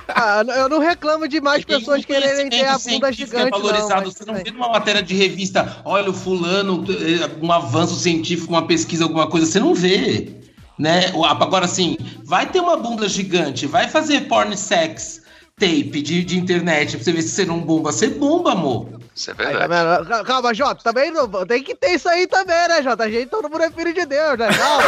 [0.10, 4.06] Ah, eu não reclamo de mais pessoas quererem ter a bunda científico gigante, é valorizado.
[4.06, 4.12] não.
[4.12, 8.66] Você não vê numa matéria de revista, olha o fulano, eh, um avanço científico, uma
[8.66, 10.36] pesquisa, alguma coisa, você não vê.
[10.78, 11.12] Né?
[11.30, 15.22] Agora, assim, vai ter uma bunda gigante, vai fazer porn sex
[15.60, 17.92] tape de, de internet pra você ver se você não bomba.
[17.92, 18.88] Você bomba, amor.
[19.16, 20.24] Isso é Aí, tá verdade.
[20.26, 23.04] Calma, Jota, também não, tem que ter isso aí também, né, Jota?
[23.04, 24.48] A gente, todo mundo é filho de Deus, né?
[24.48, 24.86] Calma.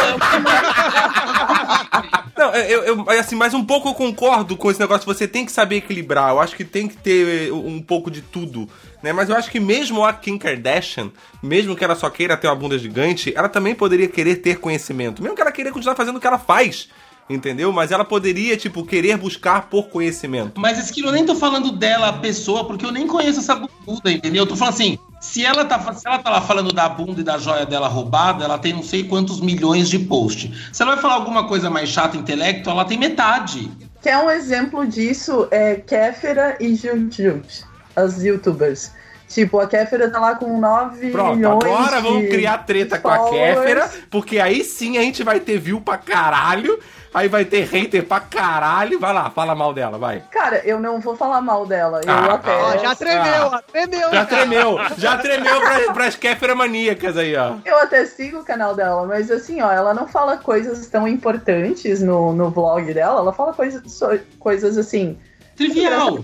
[2.36, 5.04] Não, eu, eu- assim, mas um pouco eu concordo com esse negócio.
[5.06, 6.30] Você tem que saber equilibrar.
[6.30, 8.66] Eu acho que tem que ter eh, um pouco de tudo,
[9.02, 9.12] né?
[9.12, 11.10] Mas eu acho que mesmo a Kim Kardashian,
[11.42, 15.22] mesmo que ela só queira ter uma bunda gigante, ela também poderia querer ter conhecimento.
[15.22, 16.88] Mesmo que ela queira continuar fazendo o que ela faz,
[17.28, 17.72] entendeu?
[17.72, 20.60] Mas ela poderia, tipo, querer buscar por conhecimento.
[20.60, 24.10] Mas Esquilo, eu nem tô falando dela, a pessoa, porque eu nem conheço essa bunda,
[24.10, 24.42] entendeu?
[24.42, 27.24] Eu tô falando assim, se ela, tá, se ela tá lá falando da bunda e
[27.24, 30.50] da joia dela roubada, ela tem não sei quantos milhões de posts.
[30.72, 33.70] Se ela vai falar alguma coisa mais chata, intelecto, ela tem metade.
[34.02, 35.46] Quer um exemplo disso?
[35.50, 38.90] É Kéfera e Jujut, as youtubers.
[39.32, 43.08] Tipo, a Kéfera tá lá com 9 Pronto, milhões agora de vamos criar treta com
[43.08, 43.30] a.
[43.30, 46.78] Kéfera, porque aí sim a gente vai ter view pra caralho,
[47.14, 49.00] aí vai ter hater pra caralho.
[49.00, 50.22] Vai lá, fala mal dela, vai.
[50.30, 52.02] Cara, eu não vou falar mal dela.
[52.04, 52.54] Eu Ah, até.
[52.54, 54.10] Ó, já tremeu, ó, tremeu.
[54.12, 57.54] Já tremeu, já tremeu pra, pras Kéfera maníacas aí, ó.
[57.64, 62.02] Eu até sigo o canal dela, mas assim, ó, ela não fala coisas tão importantes
[62.02, 65.18] no, no vlog dela, ela fala coisas, so- coisas assim.
[65.56, 66.18] Trivial.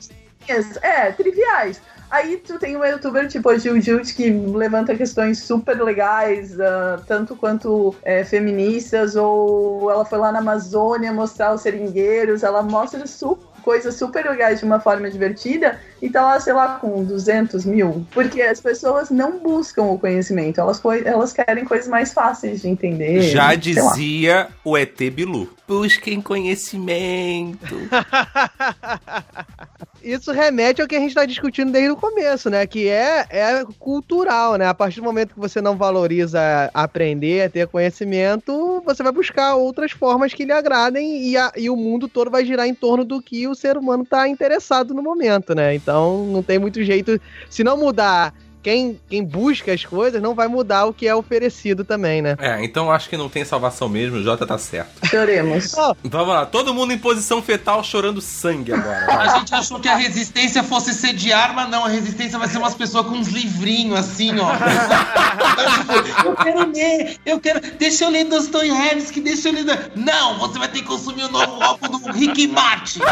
[0.83, 1.81] É, triviais.
[2.11, 3.81] Aí tu tem um youtuber tipo a Jill
[4.15, 10.39] que levanta questões super legais, ah, tanto quanto é, feministas, ou ela foi lá na
[10.39, 13.39] Amazônia mostrar os seringueiros, ela mostra su
[13.69, 18.07] coisas super legais de uma forma divertida e tá lá, sei lá, com 200 mil.
[18.13, 23.21] Porque as pessoas não buscam o conhecimento, elas, elas querem coisas mais fáceis de entender.
[23.21, 23.55] Já lá.
[23.55, 25.51] dizia o ET Bilu.
[25.67, 27.77] Busquem conhecimento.
[30.03, 32.67] Isso remete ao que a gente está discutindo desde o começo, né?
[32.67, 34.67] Que é, é cultural, né?
[34.67, 36.41] A partir do momento que você não valoriza
[36.73, 41.77] aprender, ter conhecimento, você vai buscar outras formas que lhe agradem e, a- e o
[41.77, 45.55] mundo todo vai girar em torno do que o ser humano está interessado no momento,
[45.55, 45.75] né?
[45.75, 47.21] Então não tem muito jeito.
[47.51, 48.33] Se não mudar
[48.63, 52.37] quem, quem busca as coisas, não vai mudar o que é oferecido também, né?
[52.39, 55.07] É, então acho que não tem salvação mesmo, o Jota tá certo.
[55.07, 55.75] Choremos.
[56.05, 59.07] Vamos lá, todo mundo em posição fetal chorando sangue agora.
[59.07, 59.29] vai.
[59.29, 61.85] A gente achou que a resistência fosse ser de arma, não.
[61.85, 64.53] A resistência vai ser umas pessoas com uns livrinhos assim, ó.
[66.25, 67.61] eu quero ler, eu quero.
[67.79, 69.93] Deixa eu ler Dostoiévski, deixa eu ler.
[69.95, 73.01] Não, você vai ter que consumir o novo álbum do Rick Martin.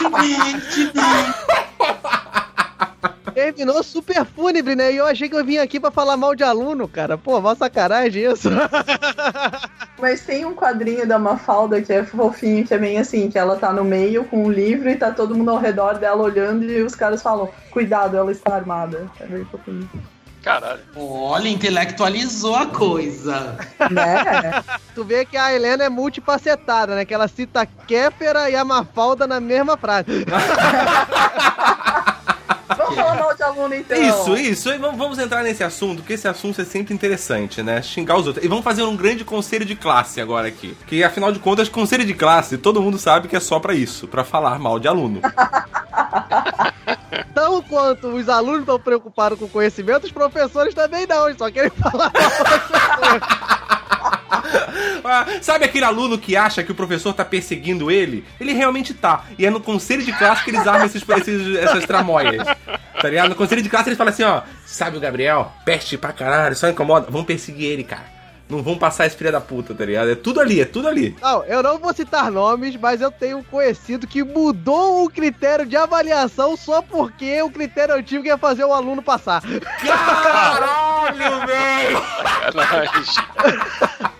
[0.00, 0.92] Gente,
[3.34, 4.92] Terminou super fúnebre, né?
[4.92, 7.18] E eu achei que eu vim aqui pra falar mal de aluno, cara.
[7.18, 8.48] Pô, mó sacanagem isso.
[10.00, 13.56] Mas tem um quadrinho da Mafalda que é fofinho, que é bem assim, que ela
[13.56, 16.82] tá no meio com um livro e tá todo mundo ao redor dela olhando e
[16.82, 19.06] os caras falam, cuidado, ela está armada.
[19.20, 19.88] É bem fofinho.
[20.44, 20.82] Caralho.
[20.94, 23.56] Olha, intelectualizou a coisa.
[23.90, 24.62] Né?
[24.94, 27.04] Tu vê que a Helena é multifacetada, né?
[27.04, 30.24] Que ela cita Kéfera e a Mafalda na mesma frase.
[32.94, 34.02] Vamos falar mal de aluno então.
[34.02, 34.70] Isso, isso.
[34.70, 37.82] E vamos, vamos entrar nesse assunto, porque esse assunto é sempre interessante, né?
[37.82, 38.44] Xingar os outros.
[38.44, 40.76] E vamos fazer um grande conselho de classe agora aqui.
[40.86, 44.06] Que afinal de contas, conselho de classe, todo mundo sabe que é só pra isso,
[44.08, 45.20] pra falar mal de aluno.
[47.34, 51.26] Tão quanto os alunos estão preocupados com o conhecimento, os professores também não.
[51.26, 53.73] Eles só querem falar mal.
[55.42, 58.24] Sabe aquele aluno que acha que o professor tá perseguindo ele?
[58.40, 59.24] Ele realmente tá.
[59.38, 62.46] E é no conselho de classe que eles armam esses, esses- essas tramóias.
[63.00, 63.28] Tá ligado?
[63.30, 64.42] No conselho de classe eles falam assim, ó.
[64.64, 65.52] Sabe o Gabriel?
[65.64, 67.06] Peste pra caralho, só incomoda.
[67.10, 68.14] Vamos perseguir ele, cara.
[68.46, 70.10] Não vão passar esse filho da puta, tá ligado?
[70.10, 71.16] É tudo ali, é tudo ali.
[71.22, 75.64] Não, eu não vou citar nomes, mas eu tenho um conhecido que mudou o critério
[75.64, 79.40] de avaliação só porque o critério antigo ia fazer o aluno passar.
[79.42, 82.02] Caralho, velho!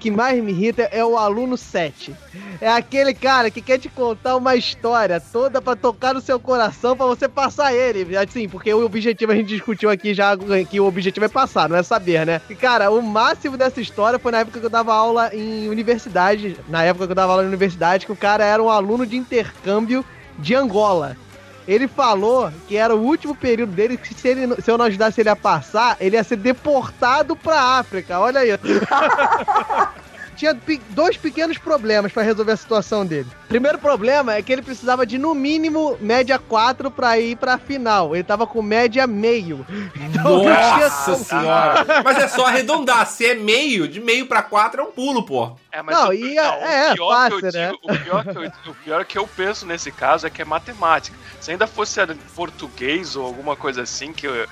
[0.00, 2.14] Que mais me irrita é o aluno 7.
[2.60, 6.96] É aquele cara que quer te contar uma história toda pra tocar no seu coração
[6.96, 8.16] pra você passar ele.
[8.16, 10.36] Assim, porque o objetivo a gente discutiu aqui já
[10.68, 12.40] que o objetivo é passar, não é saber, né?
[12.50, 16.58] E cara, o máximo dessa história foi na época que eu dava aula em universidade,
[16.68, 19.16] na época que eu dava aula em universidade, que o cara era um aluno de
[19.16, 20.04] intercâmbio
[20.38, 21.16] de Angola.
[21.66, 25.20] Ele falou que era o último período dele, que se, ele, se eu não ajudasse
[25.20, 28.18] ele a passar, ele ia ser deportado pra África.
[28.20, 28.50] Olha aí.
[30.34, 33.28] Tinha pe- dois pequenos problemas pra resolver a situação dele.
[33.48, 38.14] Primeiro problema é que ele precisava de, no mínimo, média 4 pra ir pra final.
[38.14, 39.64] Ele tava com média meio.
[40.14, 42.02] Então não tinha Nossa senhora!
[42.04, 43.06] Mas é só arredondar.
[43.06, 45.56] Se é meio, de meio pra quatro é um pulo, pô.
[45.70, 47.66] É, mas Não, o, e é- não, é, o pior fácil, que eu né?
[47.72, 50.44] digo, o pior que eu, o pior que eu penso nesse caso é que é
[50.44, 51.16] matemática.
[51.40, 52.00] Se ainda fosse
[52.34, 54.46] português ou alguma coisa assim que eu,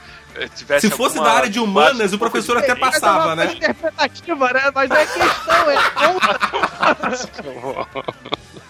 [0.80, 3.53] Se fosse da área de humanas, o professor até é passava, uma né?
[3.53, 4.70] interpretativa, né?
[4.74, 6.41] Mas é questão, é conta.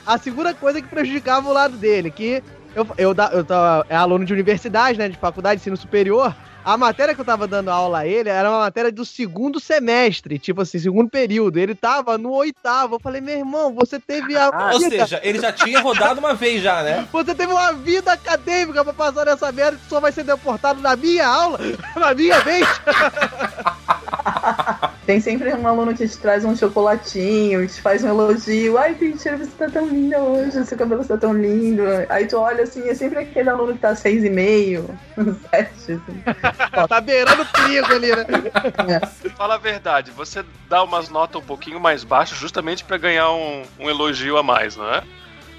[0.07, 2.43] A segunda coisa que prejudicava o lado dele, que
[2.75, 6.35] eu, eu, da- eu tava, é aluno de universidade, né, de faculdade, ensino superior,
[6.65, 10.39] a matéria que eu tava dando aula a ele era uma matéria do segundo semestre,
[10.39, 11.59] tipo assim, segundo período.
[11.59, 12.97] Ele tava no oitavo.
[12.97, 16.35] Eu falei, meu irmão, você teve a Ah, Ou seja, ele já tinha rodado uma
[16.35, 17.07] vez já, né?
[17.13, 20.95] você teve uma vida acadêmica pra passar nessa merda que só vai ser deportado na
[20.97, 21.59] minha aula,
[21.97, 22.67] na minha vez.
[25.07, 28.79] Tem sempre um aluno que te traz um chocolatinho, te faz um elogio.
[28.79, 31.83] Ai, teacher, você tá tão linda hoje, seu cabelo está tão lindo.
[32.09, 34.89] Aí tu olha assim, é sempre aquele aluno que tá seis e meio,
[35.51, 36.87] sete, assim.
[36.89, 39.01] tá beirando perigo ali, né?
[39.37, 43.65] Fala a verdade, você dá umas notas um pouquinho mais baixas justamente pra ganhar um,
[43.81, 45.03] um elogio a mais, não é?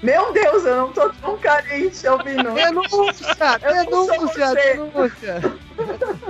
[0.02, 2.52] Meu Deus, eu não tô tão carente, Albino.
[2.52, 3.60] Denúncia!
[3.62, 4.54] Eu não sou Denúncia!
[4.54, 5.42] Denúncia!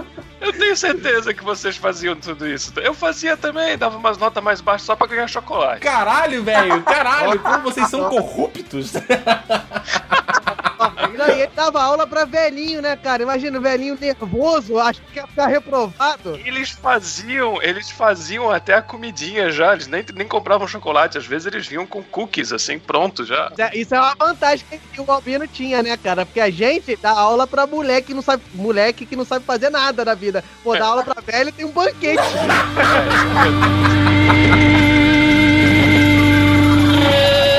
[0.44, 2.70] Eu tenho certeza que vocês faziam tudo isso.
[2.78, 5.80] Eu fazia também, dava umas notas mais baixas só pra ganhar chocolate.
[5.80, 8.92] Caralho, velho, caralho, como vocês são corruptos.
[11.12, 13.22] E ele dava aula pra velhinho, né, cara?
[13.22, 16.40] Imagina o velhinho nervoso, acho que ia ficar reprovado.
[16.44, 21.46] Eles faziam, eles faziam até a comidinha já, eles nem, nem compravam chocolate, às vezes
[21.46, 23.52] eles vinham com cookies assim, pronto já.
[23.72, 26.26] Isso é uma vantagem que o Albino tinha, né, cara?
[26.26, 29.70] Porque a gente dá aula pra moleque que não sabe, moleque que não sabe fazer
[29.70, 30.44] nada na vida.
[30.62, 32.22] Pô, dá aula pra velho e tem um banquete.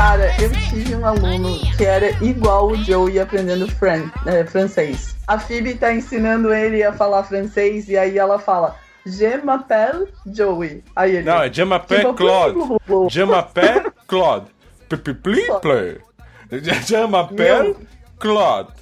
[0.00, 5.14] Cara, eu tive um aluno que era igual o Joey aprendendo fran é, francês.
[5.28, 8.74] A Phoebe tá ensinando ele a falar francês e aí ela fala
[9.04, 10.82] Je m'appelle Joey.
[10.96, 11.24] Aí ele.
[11.24, 12.58] Não, é Je m'appelle Tipo, Claude.
[13.10, 14.46] Je m'appelle Claude.
[14.88, 15.98] Pipipli play.
[16.86, 17.76] Je m'appelle
[18.18, 18.72] Claude.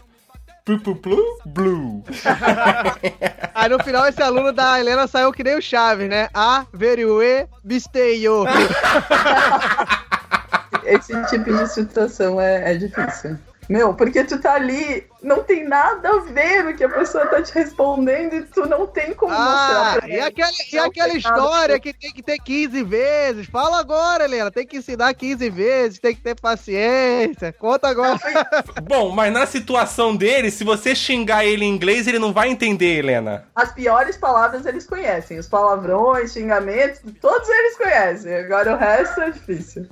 [0.64, 2.04] Pipiplu blue.
[3.56, 6.28] Aí no final esse aluno da Helena saiu que nem o Chaves, né?
[6.32, 8.44] A, veriue, bisteio.
[10.94, 13.36] Esse tipo de situação é, é difícil.
[13.68, 17.42] Meu, porque tu tá ali, não tem nada a ver o que a pessoa tá
[17.42, 20.20] te respondendo e tu não tem como Ah, mostrar pra e ele.
[20.22, 23.46] aquela, e Não aquela história que tem que ter 15 vezes.
[23.46, 24.50] Fala agora, Helena.
[24.50, 27.52] Tem que ensinar 15 vezes, tem que ter paciência.
[27.58, 28.18] Conta agora.
[28.88, 33.00] Bom, mas na situação dele, se você xingar ele em inglês, ele não vai entender,
[33.00, 33.44] Helena.
[33.54, 35.38] As piores palavras eles conhecem.
[35.38, 38.34] Os palavrões, xingamentos, todos eles conhecem.
[38.34, 39.86] Agora o resto é difícil.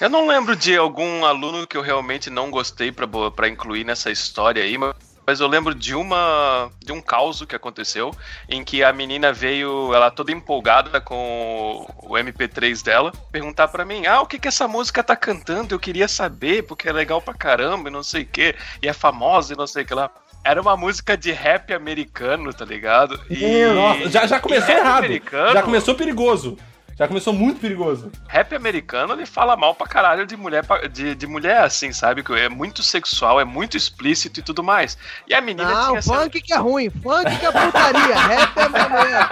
[0.00, 4.62] Eu não lembro de algum aluno que eu realmente não gostei pra incluir nessa história
[4.62, 4.94] aí, mas.
[5.28, 8.14] Mas eu lembro de uma de um caos que aconteceu
[8.48, 14.06] em que a menina veio, ela toda empolgada com o MP3 dela, perguntar pra mim:
[14.06, 15.74] "Ah, o que que essa música tá cantando?
[15.74, 18.92] Eu queria saber, porque é legal pra caramba, e não sei o quê, e é
[18.92, 20.08] famosa e não sei o que lá".
[20.44, 23.20] Era uma música de rap americano, tá ligado?
[23.28, 24.98] E Nossa, já, já começou errado.
[25.06, 26.56] americano- Já começou perigoso.
[26.96, 28.10] Já começou muito perigoso.
[28.26, 32.22] Rap americano, ele fala mal pra caralho de mulher, de, de mulher assim, sabe?
[32.22, 34.96] Que é muito sexual, é muito explícito e tudo mais.
[35.28, 36.14] E a menina Não, tinha essa...
[36.14, 36.88] funk que é ruim.
[36.88, 38.16] Funk que é putaria.
[38.16, 39.28] Rap é maneiro.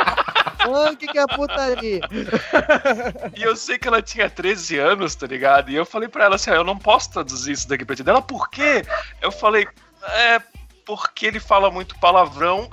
[0.62, 2.00] Funk que é putaria.
[3.34, 5.70] E eu sei que ela tinha 13 anos, tá ligado?
[5.70, 8.02] E eu falei pra ela assim, ah, eu não posso traduzir isso daqui pra ti.
[8.02, 8.84] Dela, por quê?
[9.22, 9.66] Eu falei,
[10.02, 10.42] é...
[10.84, 12.68] Porque ele fala muito palavrão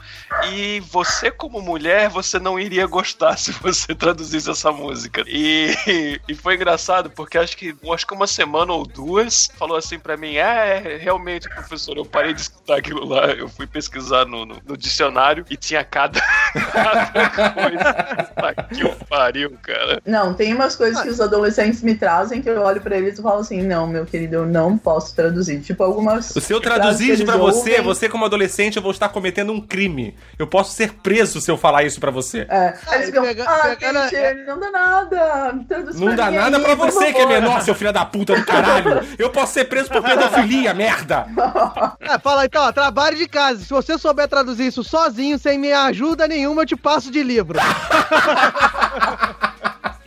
[0.51, 5.23] e você, como mulher, você não iria gostar se você traduzisse essa música.
[5.27, 9.97] E, e foi engraçado, porque acho que, acho que uma semana ou duas falou assim
[9.97, 13.27] pra mim: É, realmente, professor, eu parei de escutar aquilo lá.
[13.27, 16.19] Eu fui pesquisar no, no, no dicionário e tinha cada,
[16.71, 17.93] cada coisa.
[18.35, 20.01] Puta que o pariu, cara.
[20.05, 23.21] Não, tem umas coisas que os adolescentes me trazem que eu olho pra eles e
[23.21, 25.61] falo assim: não, meu querido, eu não posso traduzir.
[25.61, 26.25] Tipo, algumas.
[26.25, 29.59] Se eu frases traduzir pra você, ouvem- você como adolescente, eu vou estar cometendo um
[29.61, 30.15] crime.
[30.37, 32.45] Eu posso ser preso se eu falar isso pra você.
[32.49, 32.73] É,
[33.05, 35.53] ficam, pega- ah, pegando- gente, não dá nada.
[35.95, 38.45] Não dá nada aí, pra você que é favor." menor, seu filho da puta do
[38.45, 39.01] caralho.
[39.17, 41.25] Eu posso ser preso por pedofilia, merda.
[42.01, 43.59] É, fala então, ó, trabalho de casa.
[43.63, 47.57] Se você souber traduzir isso sozinho, sem minha ajuda nenhuma, eu te passo de livro.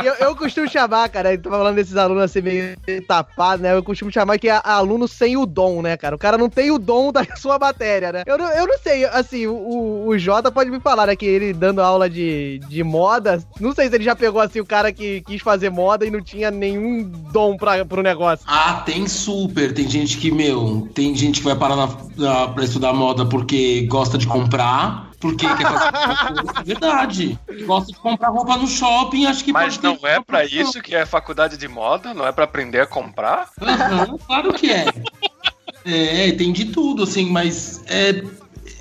[0.06, 2.76] eu, eu costumo chamar, cara, tô falando desses alunos assim meio
[3.06, 3.74] tapados, né?
[3.74, 6.14] Eu costumo chamar que é aluno sem o dom, né, cara?
[6.14, 8.22] O cara não tem o dom da sua matéria, né?
[8.26, 11.80] Eu, eu não sei, assim, o, o Jota pode me falar, né, que ele dando
[11.80, 15.42] aula de, de moda, não sei se ele já pegou, assim, o cara que quis
[15.42, 17.02] fazer moda e não tinha nenhum
[17.32, 18.44] dom pra, pro negócio.
[18.48, 19.72] Ah, tem super.
[19.72, 23.86] Tem gente que, meu, tem gente que vai parar na, na, pra estudar moda porque
[23.86, 25.94] gosta de comprar, porque quer fazer.
[26.60, 27.38] É verdade.
[27.66, 30.62] Gosta de comprar roupa no shopping, acho que Mas pode ter não é pra profissão.
[30.70, 32.12] isso que é faculdade de moda?
[32.12, 33.48] Não é pra aprender a comprar?
[33.60, 34.92] Aham, claro que é.
[35.86, 38.22] É, tem de tudo, assim, mas é,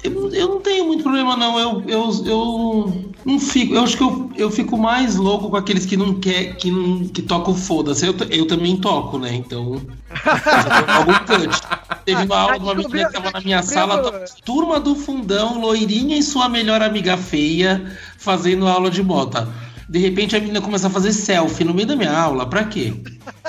[0.04, 1.58] eu, eu não tenho muito problema, não.
[1.58, 3.74] Eu, eu, eu não fico.
[3.74, 7.08] Eu acho que eu, eu fico mais louco com aqueles que não quer, que não
[7.08, 8.06] que tocam foda-se.
[8.06, 9.34] Eu, eu também toco, né?
[9.34, 9.82] Então.
[10.88, 11.62] algum cut.
[12.06, 16.18] Teve uma aula de uma menina que tava na minha sala, turma do fundão, loirinha
[16.18, 19.48] e sua melhor amiga feia, fazendo aula de bota.
[19.88, 22.46] De repente a menina começa a fazer selfie no meio da minha aula.
[22.46, 22.94] Pra quê?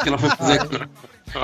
[0.02, 0.88] Que ela foi fazer aquilo.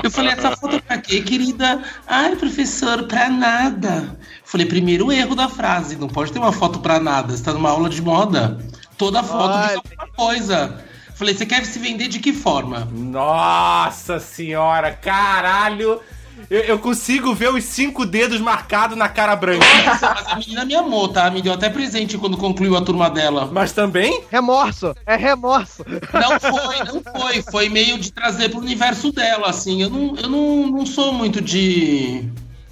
[0.03, 1.81] Eu falei, essa foto pra quê, querida?
[2.07, 4.17] Ai, professor, pra nada.
[4.43, 7.35] Falei, primeiro erro da frase, não pode ter uma foto pra nada.
[7.35, 8.59] Você tá numa aula de moda.
[8.97, 9.81] Toda foto diz Olha.
[9.83, 10.83] alguma coisa.
[11.15, 12.87] Falei, você quer se vender de que forma?
[12.91, 16.01] Nossa senhora, caralho.
[16.49, 19.65] Eu, eu consigo ver os cinco dedos marcados na cara branca.
[19.85, 21.29] Mas a menina me amou, tá?
[21.29, 23.49] Me deu até presente quando concluiu a turma dela.
[23.51, 24.23] Mas também?
[24.29, 25.85] Remorso, é remorso.
[25.87, 27.41] Não foi, não foi.
[27.43, 29.81] Foi meio de trazer pro universo dela, assim.
[29.81, 32.29] Eu não, eu não, não sou muito de.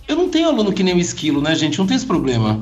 [0.08, 1.78] Eu não tenho aluno que nem o esquilo, né, gente?
[1.78, 2.60] Não tem esse problema.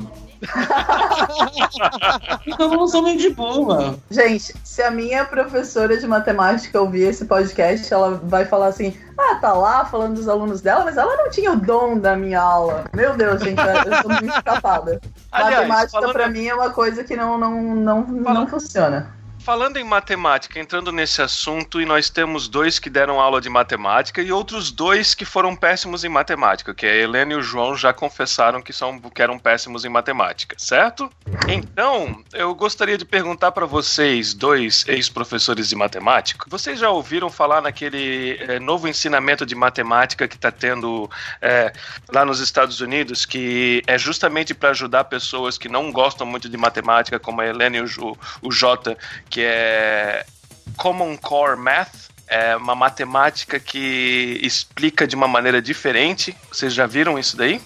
[2.46, 3.96] Então eu não sou meio de boa.
[4.10, 9.36] Gente, se a minha professora de matemática ouvir esse podcast, ela vai falar assim: ah,
[9.36, 12.84] tá lá falando dos alunos dela, mas ela não tinha o dom da minha aula.
[12.94, 15.00] Meu Deus, gente, eu sou muito escapada.
[15.32, 19.17] Aliás, Matemática falando- pra mim é uma coisa que não, não, não, não funciona.
[19.48, 24.20] Falando em matemática, entrando nesse assunto, e nós temos dois que deram aula de matemática
[24.20, 27.90] e outros dois que foram péssimos em matemática, que a Helena e o João já
[27.90, 31.10] confessaram que, são, que eram péssimos em matemática, certo?
[31.48, 37.62] Então, eu gostaria de perguntar para vocês, dois ex-professores de matemática, vocês já ouviram falar
[37.62, 41.72] naquele eh, novo ensinamento de matemática que está tendo eh,
[42.12, 46.56] lá nos Estados Unidos, que é justamente para ajudar pessoas que não gostam muito de
[46.58, 48.94] matemática, como a Helena e o, o Jota,
[49.30, 50.24] que é
[50.76, 52.08] Common Core Math.
[52.26, 56.36] É uma matemática que explica de uma maneira diferente.
[56.52, 57.58] Vocês já viram isso daí?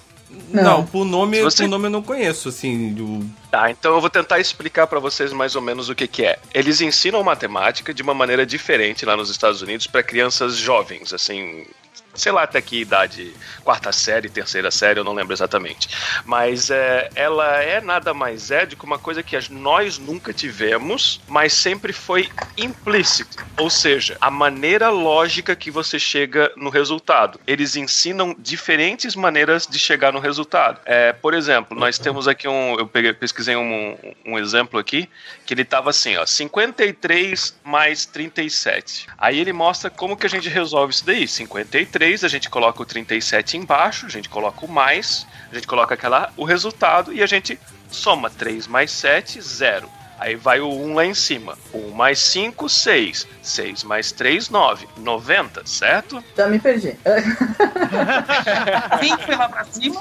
[0.49, 0.87] Não, Não.
[0.87, 2.95] por nome, Se você- por nome eu não conheço, assim.
[2.95, 6.25] do- Tá, então eu vou tentar explicar para vocês mais ou menos o que, que
[6.25, 6.39] é.
[6.55, 11.67] Eles ensinam matemática de uma maneira diferente lá nos Estados Unidos para crianças jovens, assim,
[12.15, 13.33] sei lá até que idade,
[13.65, 15.89] quarta série, terceira série, eu não lembro exatamente.
[16.25, 21.21] Mas é, ela é nada mais é do que uma coisa que nós nunca tivemos,
[21.29, 23.45] mas sempre foi implícito.
[23.57, 27.41] Ou seja, a maneira lógica que você chega no resultado.
[27.47, 30.81] Eles ensinam diferentes maneiras de chegar no resultado.
[30.85, 32.79] É, por exemplo, nós temos aqui um.
[32.79, 35.09] Eu peguei, pesquisei um, um exemplo aqui,
[35.47, 39.07] que ele tava assim, ó, 53 mais 37.
[39.17, 41.27] Aí ele mostra como que a gente resolve isso daí.
[41.27, 45.95] 53, a gente coloca o 37 embaixo, a gente coloca o mais, a gente coloca
[45.95, 47.57] aquela, o resultado e a gente
[47.89, 49.89] soma 3 mais 7, 0.
[50.23, 51.59] Aí vai o 1 lá em cima.
[51.75, 53.27] 1 mais 5, 6.
[53.43, 54.87] 6 mais 3, 9.
[54.99, 56.23] 90, certo?
[56.37, 56.97] Já me perdi.
[59.01, 60.01] Quem foi lá pra cima?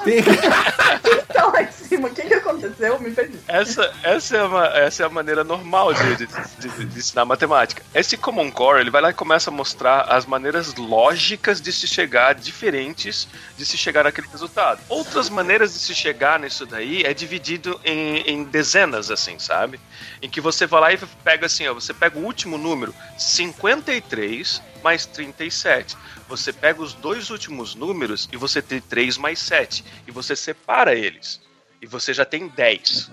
[1.34, 3.00] Tá lá em cima, o que, que aconteceu?
[3.00, 3.40] Me perdi.
[3.48, 6.28] Essa, essa, é, uma, essa é a maneira normal de, de,
[6.60, 7.82] de- de ensinar matemática.
[7.96, 11.88] Esse Common Core, ele vai lá e começa a mostrar as maneiras lógicas de se
[11.88, 14.82] chegar, diferentes de se chegar naquele resultado.
[14.88, 19.80] Outras maneiras de se chegar nisso daí é dividido em, em dezenas, assim, sabe?
[20.22, 24.62] Em que você vai lá e pega assim, ó, você pega o último número, 53
[24.84, 25.98] mais 37.
[26.28, 29.84] Você pega os dois últimos números e você tem 3 mais 7.
[30.08, 31.42] E você separa eles.
[31.82, 33.10] E você já tem 10.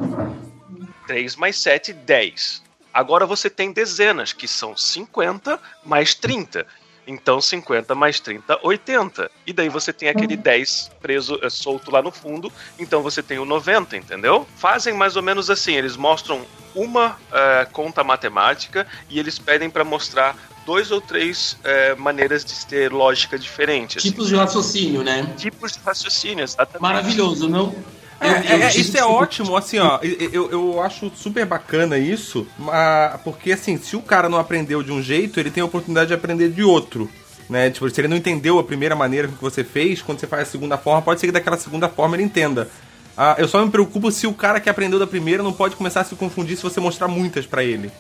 [1.07, 2.63] 3 mais 7, 10.
[2.93, 6.67] Agora você tem dezenas, que são 50 mais 30.
[7.09, 9.31] Então 50 mais 30, 80.
[9.47, 12.53] E daí você tem aquele 10 preso, eh, solto lá no fundo.
[12.79, 14.47] Então você tem o 90, entendeu?
[14.57, 16.45] Fazem mais ou menos assim: eles mostram
[16.75, 20.37] uma eh, conta matemática e eles pedem para mostrar
[20.67, 23.97] dois ou três eh, maneiras de ter lógica diferente.
[23.97, 24.11] assim.
[24.11, 25.33] Tipos de raciocínio, né?
[25.39, 26.83] tipos de raciocínio, exatamente.
[26.83, 27.75] Maravilhoso, não?
[28.21, 29.99] É, Eu- é, eu isso é ótimo, assim, ó.
[30.03, 34.91] Eu, eu acho super bacana isso, mas- porque assim, se o cara não aprendeu de
[34.93, 37.09] um jeito, ele tem a oportunidade de aprender de outro.
[37.49, 37.71] Né?
[37.71, 40.51] Tipo, se ele não entendeu a primeira maneira que você fez, quando você faz a
[40.51, 42.69] segunda forma, pode ser que daquela segunda forma ele entenda.
[43.17, 46.03] Ah, eu só me preocupo se o cara que aprendeu da primeira não pode começar
[46.03, 47.91] a se confundir se você mostrar muitas pra ele.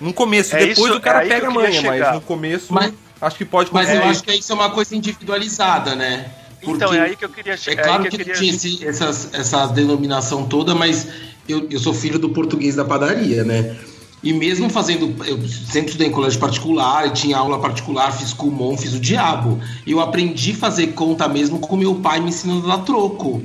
[0.00, 2.92] No começo, É depois isso- o cara é pega a manha, mas no começo Mas-
[3.20, 6.30] acho que pode Mas eu acho que isso é uma coisa individualizada, né?
[6.66, 7.82] Então, é aí que eu queria É chegar.
[7.84, 8.34] claro que, que queria...
[8.34, 11.06] tinha esse- essas, essa denominação toda, mas
[11.48, 13.76] eu, eu sou filho do português da padaria, né?
[14.22, 15.14] E mesmo fazendo.
[15.26, 19.60] Eu sempre estudei em colégio particular, e tinha aula particular, fiz Kumon, fiz o diabo.
[19.86, 23.42] Eu aprendi a fazer conta mesmo com meu pai me ensinando a dar troco.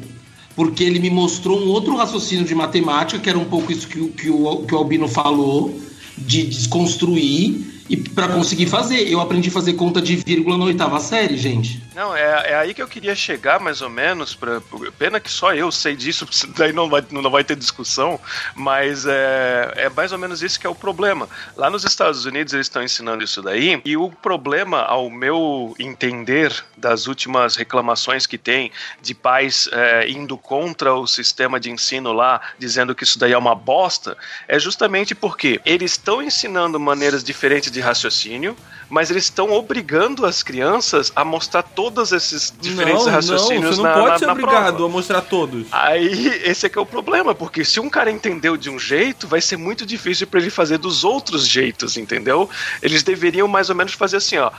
[0.55, 3.99] Porque ele me mostrou um outro raciocínio de matemática, que era um pouco isso que,
[3.99, 5.78] o- que, o, que o Albino falou,
[6.17, 9.01] de desconstruir e para conseguir fazer.
[9.09, 11.82] Eu aprendi a fazer conta de vírgula na oitava série, gente.
[11.99, 14.33] Não, é, é aí que eu queria chegar, mais ou menos.
[14.33, 14.61] Pra,
[14.97, 16.25] pena que só eu sei disso,
[16.55, 18.17] daí não vai, não vai ter discussão,
[18.55, 21.27] mas é, é mais ou menos isso que é o problema.
[21.57, 26.53] Lá nos Estados Unidos eles estão ensinando isso daí, e o problema, ao meu entender,
[26.77, 28.71] das últimas reclamações que tem
[29.01, 33.37] de pais é, indo contra o sistema de ensino lá, dizendo que isso daí é
[33.37, 38.55] uma bosta, é justamente porque eles estão ensinando maneiras diferentes de raciocínio,
[38.89, 43.81] mas eles estão obrigando as crianças a mostrar todos esses diferentes não, raciocínios não, você
[43.81, 44.85] não na, pode na, ser obrigado prova.
[44.85, 45.67] a mostrar todos.
[45.71, 49.27] Aí, esse é que é o problema, porque se um cara entendeu de um jeito,
[49.27, 52.49] vai ser muito difícil para ele fazer dos outros jeitos, entendeu?
[52.81, 54.51] Eles deveriam mais ou menos fazer assim, ó.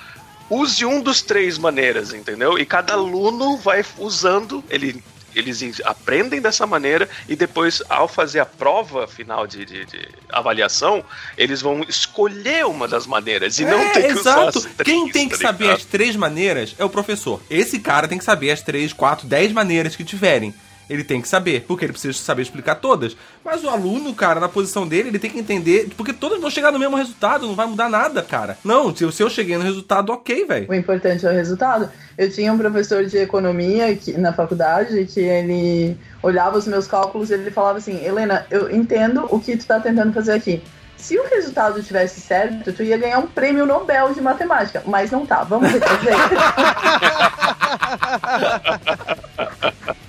[0.48, 2.58] use um dos três maneiras, entendeu?
[2.58, 5.02] E cada aluno vai usando, ele
[5.34, 11.04] eles aprendem dessa maneira e depois, ao fazer a prova final de, de- de avaliação,
[11.36, 14.58] eles vão escolher uma das maneiras e não É, ter que usar exato.
[14.58, 17.40] as três, Quem tem que tá saber as três maneiras é o professor.
[17.50, 20.54] Esse cara tem que saber as três, quatro, dez maneiras que tiverem.
[20.90, 23.16] Ele tem que saber, porque ele precisa saber explicar todas.
[23.44, 26.72] Mas o aluno, cara, na posição dele, ele tem que entender, porque todos vão chegar
[26.72, 28.58] no mesmo resultado, não vai mudar nada, cara.
[28.64, 30.66] Não, se eu- se eu cheguei no resultado, ok, velho.
[30.68, 31.88] O importante é o resultado.
[32.18, 37.30] Eu tinha um professor de economia que, na faculdade que ele olhava os meus cálculos
[37.30, 40.62] e ele falava assim: Helena, eu entendo o que tu tá tentando fazer aqui.
[40.96, 44.82] Se o resultado tivesse certo, tu ia ganhar um prêmio Nobel de matemática.
[44.84, 45.44] Mas não tá.
[45.44, 46.14] Vamos refazer.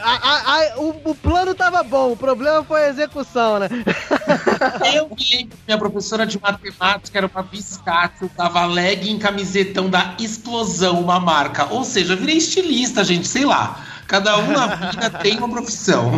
[0.00, 3.68] A- a- o, o plano tava bom, o problema foi a execução, né?
[4.94, 10.14] Eu me lembro que minha professora de matemática era uma biscate, usava legging camisetão da
[10.18, 11.66] Explosão, uma marca.
[11.72, 13.84] Ou seja, eu virei estilista, gente, sei lá.
[14.08, 16.10] Cada um na vida tem uma profissão.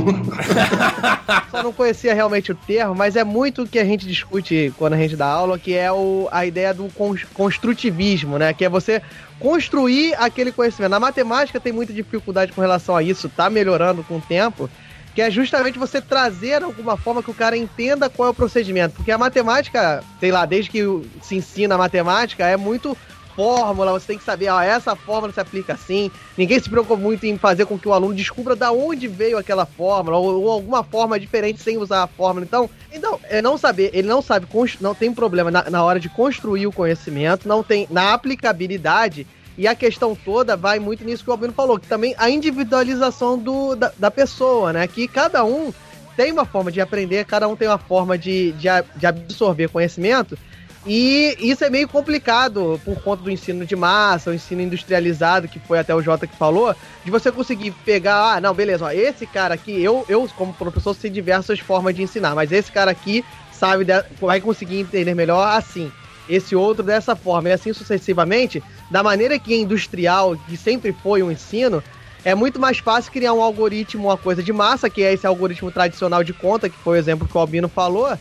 [1.50, 4.92] Só não conhecia realmente o termo, mas é muito o que a gente discute quando
[4.92, 8.54] a gente dá aula, que é o, a ideia do cons- construtivismo, né?
[8.54, 9.02] Que é você
[9.40, 10.90] construir aquele conhecimento.
[10.92, 14.70] Na matemática tem muita dificuldade com relação a isso, tá melhorando com o tempo,
[15.12, 18.94] que é justamente você trazer alguma forma que o cara entenda qual é o procedimento.
[18.94, 20.84] Porque a matemática, sei lá, desde que
[21.22, 22.96] se ensina a matemática, é muito
[23.40, 26.10] fórmula, você tem que saber, ó, essa fórmula se aplica assim.
[26.36, 29.64] Ninguém se preocupa muito em fazer com que o aluno descubra da onde veio aquela
[29.64, 32.44] fórmula, ou, ou alguma forma diferente sem usar a fórmula.
[32.44, 34.46] Então, então é não saber, ele não sabe,
[34.78, 39.26] não tem problema na, na hora de construir o conhecimento, não tem na aplicabilidade.
[39.56, 43.38] E a questão toda vai muito nisso que o Albino falou, que também a individualização
[43.38, 44.86] do, da, da pessoa, né?
[44.86, 45.72] Que cada um
[46.14, 50.38] tem uma forma de aprender, cada um tem uma forma de, de, de absorver conhecimento.
[50.86, 55.58] E isso é meio complicado por conta do ensino de massa, o ensino industrializado, que
[55.58, 56.74] foi até o Jota que falou,
[57.04, 60.94] de você conseguir pegar, ah, não, beleza, ó, esse cara aqui, eu, eu como professor
[60.94, 63.22] sei diversas formas de ensinar, mas esse cara aqui
[63.52, 63.84] sabe,
[64.18, 65.92] vai conseguir entender melhor assim.
[66.26, 71.22] Esse outro dessa forma, e assim sucessivamente, da maneira que é industrial, que sempre foi
[71.22, 71.82] um ensino,
[72.24, 75.70] é muito mais fácil criar um algoritmo, uma coisa de massa, que é esse algoritmo
[75.70, 78.16] tradicional de conta, que foi o exemplo que o Albino falou,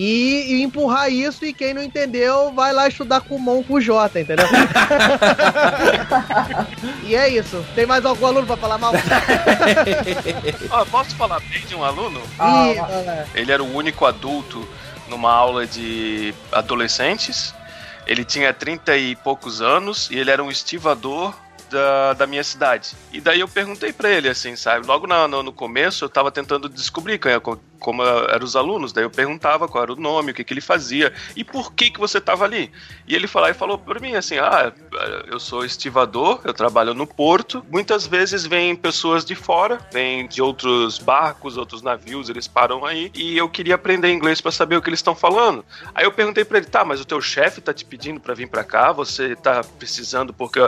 [0.00, 3.74] e, e empurrar isso, e quem não entendeu, vai lá estudar com o Mon com
[3.74, 4.46] o J, entendeu?
[7.04, 7.64] e é isso.
[7.74, 8.92] Tem mais algum aluno pra falar mal?
[10.70, 12.22] Ó, posso falar bem de um aluno?
[12.38, 13.24] Ah.
[13.34, 14.66] Ele era o único adulto
[15.08, 17.52] numa aula de adolescentes.
[18.06, 21.34] Ele tinha 30 e poucos anos e ele era um estivador
[21.70, 22.90] da, da minha cidade.
[23.12, 24.86] E daí eu perguntei pra ele, assim, sabe?
[24.86, 27.40] Logo na- no, no começo eu tava tentando descobrir quem é-
[27.78, 28.92] como eram os alunos.
[28.92, 31.90] Daí eu perguntava qual era o nome, o que, que ele fazia e por que,
[31.90, 32.70] que você tava ali.
[33.06, 34.72] E ele falou, e falou pra mim assim: Ah,
[35.26, 37.64] eu sou estivador, eu trabalho no porto.
[37.70, 43.10] Muitas vezes vêm pessoas de fora, vêm de outros barcos, outros navios, eles param aí.
[43.14, 45.64] E eu queria aprender inglês pra saber o que eles estão falando.
[45.94, 48.48] Aí eu perguntei pra ele: Tá, mas o teu chefe tá te pedindo pra vir
[48.48, 48.92] pra cá?
[48.92, 50.60] Você tá precisando porque,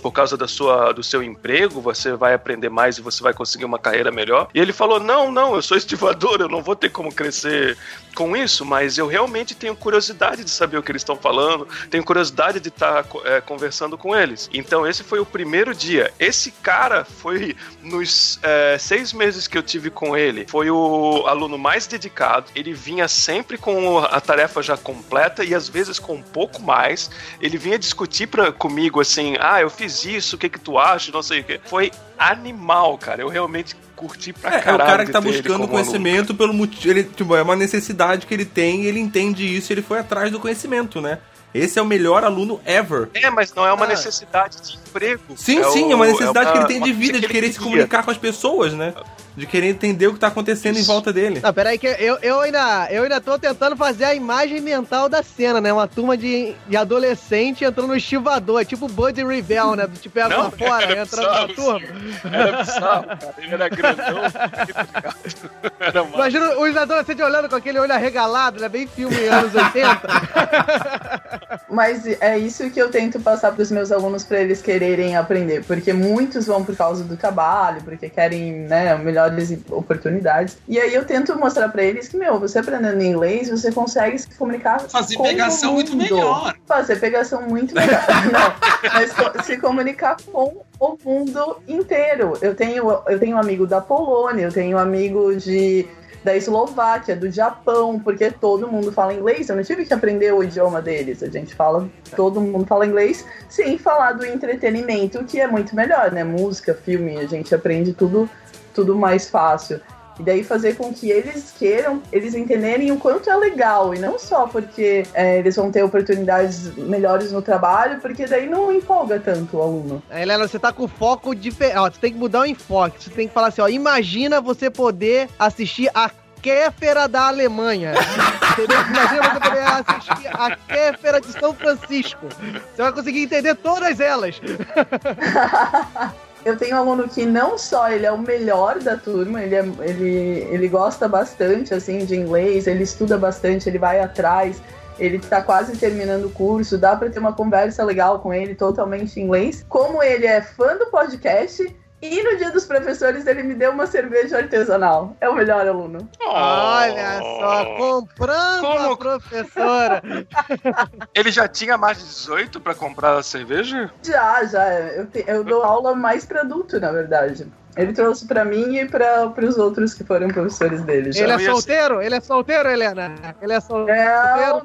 [0.00, 1.80] por causa da sua, do seu emprego?
[1.80, 4.48] Você vai aprender mais e você vai conseguir uma carreira melhor?
[4.54, 7.78] E ele falou: Não, não, eu sou estivador, eu não vou ter como crescer
[8.14, 12.04] com isso, mas eu realmente tenho curiosidade de saber o que eles estão falando, tenho
[12.04, 13.04] curiosidade de estar
[13.46, 14.50] conversando com eles.
[14.52, 16.12] Então, esse foi o primeiro dia.
[16.18, 21.56] Esse cara foi, nos é, seis meses que eu tive com ele, foi o aluno
[21.56, 22.50] mais dedicado.
[22.54, 27.10] Ele vinha sempre com a tarefa já completa e às vezes com um pouco mais.
[27.40, 31.10] Ele vinha discutir pra, comigo assim: ah, eu fiz isso, o que, que tu acha?
[31.10, 31.58] Não sei o que.
[31.64, 33.22] Foi animal, cara.
[33.22, 33.74] Eu realmente
[34.08, 34.82] curti pra É, é caralho.
[34.82, 35.68] o cara que tá buscando aluno.
[35.68, 36.90] conhecimento pelo motivo.
[36.92, 40.38] Ele, tipo, é uma necessidade que ele tem, ele entende isso, ele foi atrás do
[40.40, 41.18] conhecimento, né?
[41.54, 43.10] Esse é o melhor aluno ever.
[43.14, 43.88] É, mas não é uma Ah.
[43.88, 45.20] necessidade de emprego.
[45.36, 47.52] Sim, É sim, o- é uma necessidade uma- que ele tem de vida, de querer
[47.52, 48.94] se comunicar com as pessoas, né?
[49.36, 51.40] De querer entender o que tá acontecendo em volta dele.
[51.42, 55.22] Não, peraí, que eu, eu, ainda, eu ainda tô tentando fazer a imagem mental da
[55.22, 55.72] cena, né?
[55.72, 59.88] Uma turma de, de adolescente entrando no estivador, é tipo Buddy Rivel, né?
[60.12, 61.88] Pega Não, lá fora, era entrando na turma.
[62.30, 63.34] Era bizarro, cara.
[63.38, 64.22] Ele era grandão.
[65.80, 66.14] era massa.
[66.14, 68.68] Imagina os adolescentes olhando com aquele olho arregalado, né?
[68.68, 70.00] Bem filme anos 80.
[71.70, 75.64] Mas é isso que eu tento passar para os meus alunos para eles quererem aprender,
[75.64, 78.94] porque muitos vão por causa do trabalho, porque querem, né,
[79.30, 80.58] melhores oportunidades.
[80.68, 84.28] E aí eu tento mostrar para eles que, meu, você aprendendo inglês, você consegue se
[84.34, 86.54] comunicar Fazer com pegação muito melhor.
[86.66, 88.02] Fazer pegação muito melhor.
[88.32, 92.34] Não, mas se comunicar com o mundo inteiro.
[92.40, 95.88] Eu tenho, eu tenho um amigo da Polônia, eu tenho um amigo de
[96.24, 99.48] da Eslováquia, do Japão, porque todo mundo fala inglês.
[99.48, 101.22] Eu não tive que aprender o idioma deles.
[101.22, 106.12] A gente fala, todo mundo fala inglês, sem falar do entretenimento, que é muito melhor,
[106.12, 106.22] né?
[106.22, 108.30] Música, filme, a gente aprende tudo,
[108.72, 109.80] tudo mais fácil.
[110.20, 113.94] E daí fazer com que eles queiram, eles entenderem o quanto é legal.
[113.94, 118.70] E não só porque é, eles vão ter oportunidades melhores no trabalho, porque daí não
[118.70, 120.02] empolga tanto o aluno.
[120.10, 121.78] Helena, você tá com foco diferente.
[121.78, 123.02] Ó, você tem que mudar o enfoque.
[123.02, 126.10] Você tem que falar assim, ó, imagina você poder assistir a
[126.42, 127.94] Kéfera da Alemanha.
[128.58, 132.26] Imagina você poder assistir a Kéfera de São Francisco.
[132.74, 134.40] Você vai conseguir entender todas elas.
[136.44, 139.64] Eu tenho um aluno que não só ele é o melhor da turma, ele, é,
[139.80, 144.60] ele, ele gosta bastante assim de inglês, ele estuda bastante, ele vai atrás,
[144.98, 149.20] ele tá quase terminando o curso, dá para ter uma conversa legal com ele totalmente
[149.20, 149.64] em inglês.
[149.68, 153.86] Como ele é fã do podcast, e no dia dos professores ele me deu uma
[153.86, 155.16] cerveja artesanal.
[155.20, 156.08] É o melhor aluno.
[156.26, 158.92] Olha só, comprando Como?
[158.92, 160.02] a professora.
[161.14, 163.90] Ele já tinha mais de 18 pra comprar a cerveja?
[164.02, 164.68] Já, já.
[164.72, 167.46] Eu, te- eu dou aula mais pra adulto, na verdade.
[167.76, 171.10] Ele trouxe pra mim e para os outros que foram professores dele.
[171.12, 171.22] Já.
[171.24, 172.02] Ele é solteiro?
[172.02, 173.14] Ele é solteiro, Helena?
[173.40, 174.00] Ele é solteiro?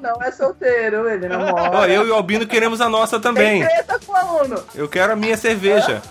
[0.00, 1.70] não é solteiro, ele não mora.
[1.78, 3.60] Ó, eu e o Albino queremos a nossa também.
[3.60, 4.62] Tem treta com o aluno.
[4.74, 6.02] Eu quero a minha cerveja.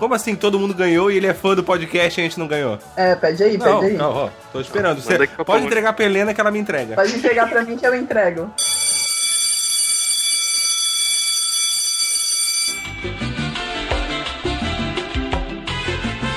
[0.00, 2.48] Como assim todo mundo ganhou e ele é fã do podcast e a gente não
[2.48, 2.78] ganhou?
[2.96, 3.92] É, pede aí, pede Não, aí.
[3.92, 4.98] não, ó, tô esperando.
[4.98, 6.94] Você Manda aqui pra pode entregar pra Helena que ela me entrega.
[6.94, 8.50] Pode entregar pra mim que eu entrego.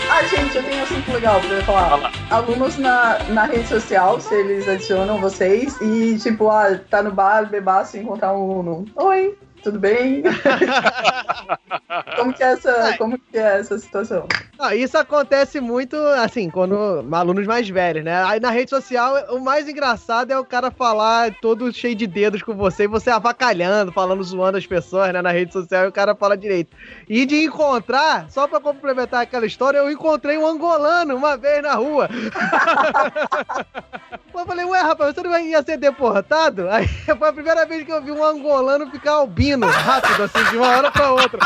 [0.09, 2.11] Ah, gente, eu tenho um assunto legal pra eu falar.
[2.29, 7.49] Alunos na, na rede social, se eles adicionam vocês e, tipo, ah, tá no bar,
[7.49, 8.85] bebaço e encontrar um aluno.
[8.95, 10.23] Oi, tudo bem?
[12.17, 14.27] como, que é essa, como que é essa situação?
[14.59, 18.23] Ah, isso acontece muito, assim, quando alunos mais velhos, né?
[18.23, 22.43] Aí na rede social, o mais engraçado é o cara falar todo cheio de dedos
[22.43, 25.21] com você e você avacalhando, falando, zoando as pessoas, né?
[25.21, 26.75] Na rede social e o cara fala direito.
[27.07, 31.73] E de encontrar, só pra complementar aquela história, eu encontrei um angolano uma vez na
[31.75, 32.09] rua.
[34.33, 36.69] eu falei, ué, rapaz, você não vai- ia ser deportado?
[36.69, 40.57] Aí foi a primeira vez que eu vi um angolano ficar albino, rápido, assim, de
[40.57, 41.39] uma hora pra outra.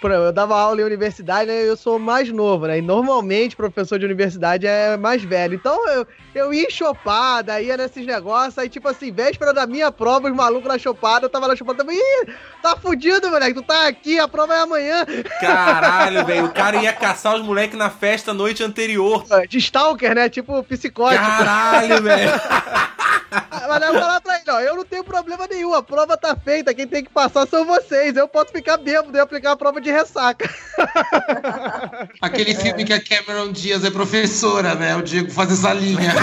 [0.00, 1.62] Por exemplo, eu dava aula em universidade, né?
[1.62, 2.78] Eu sou mais novo, né?
[2.78, 5.54] E normalmente professor de universidade é mais velho.
[5.54, 10.28] Então eu, eu ia chopada, ia nesses negócios, aí tipo assim, véspera da minha prova,
[10.28, 11.98] os malucos na chopada, eu tava na chopada também.
[11.98, 15.04] Ih, tá fudido, moleque, tu tá aqui, a prova é amanhã.
[15.40, 16.46] Caralho, velho.
[16.46, 19.24] O cara ia caçar os moleques na festa noite anterior.
[19.48, 20.28] De stalker, né?
[20.30, 21.22] Tipo psicótico.
[21.22, 22.30] Caralho, velho.
[23.30, 26.74] Mas eu falar pra ele, ó, eu não tenho problema nenhum, a prova tá feita,
[26.74, 28.16] quem tem que passar são vocês.
[28.16, 30.48] Eu posso ficar bêbado e aplicar a prova de ressaca.
[32.20, 34.96] Aquele filme que a Cameron Diaz é professora, né?
[34.96, 36.12] O Diego faz essa linha.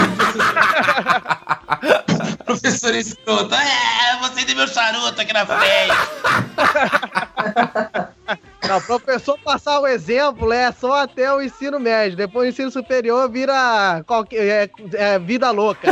[2.44, 3.54] Professor escroto.
[3.54, 5.94] É, você tem meu charuto aqui na frente.
[8.66, 12.16] Não, professor passar o exemplo é só até o ensino médio.
[12.16, 15.88] Depois o ensino superior vira qualquer, é, é vida louca.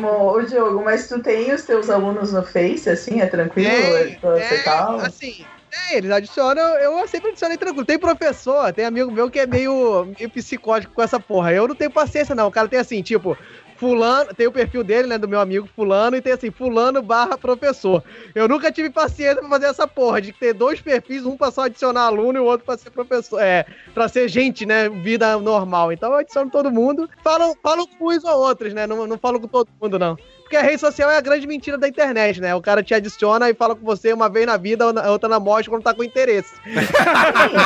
[0.00, 3.70] Bom, ô Diogo, mas tu tem os teus alunos no Face, assim, é tranquilo?
[3.70, 4.96] Tem, tal?
[4.96, 7.86] assim, tem, eles adicionam, eu sempre adicionei tranquilo.
[7.86, 11.52] Tem professor, tem amigo meu que é meio, meio psicótico com essa porra.
[11.52, 12.48] Eu não tenho paciência, não.
[12.48, 13.38] O cara tem assim, tipo,
[13.78, 17.38] fulano, tem o perfil dele, né, do meu amigo fulano, e tem assim, fulano barra
[17.38, 18.02] professor.
[18.34, 21.62] Eu nunca tive paciência pra fazer essa porra, de ter dois perfis, um pra só
[21.62, 23.64] adicionar aluno e o outro pra ser professor, é,
[23.94, 25.92] pra ser gente, né, vida normal.
[25.92, 29.40] Então eu adiciono todo mundo, falo, falo com uns ou outros, né, não, não falo
[29.40, 30.16] com todo mundo, não.
[30.48, 32.54] Porque a rede social é a grande mentira da internet, né?
[32.54, 35.68] O cara te adiciona e fala com você uma vez na vida, outra na morte,
[35.68, 36.54] quando tá com interesse.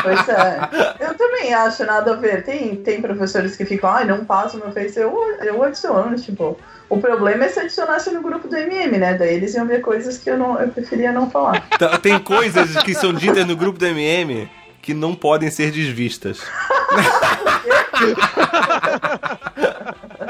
[0.02, 0.68] Pois é.
[0.98, 2.42] Eu também acho nada a ver.
[2.42, 6.58] Tem, tem professores que ficam, ai, não passo no Face, eu, eu adiciono, tipo.
[6.88, 9.14] O problema é se adicionasse no grupo do MM, né?
[9.14, 11.64] Daí eles iam ver coisas que eu, não, eu preferia não falar.
[11.78, 14.50] Tá- Tem coisas que são ditas no grupo do MM
[14.82, 16.40] que não podem ser desvistas.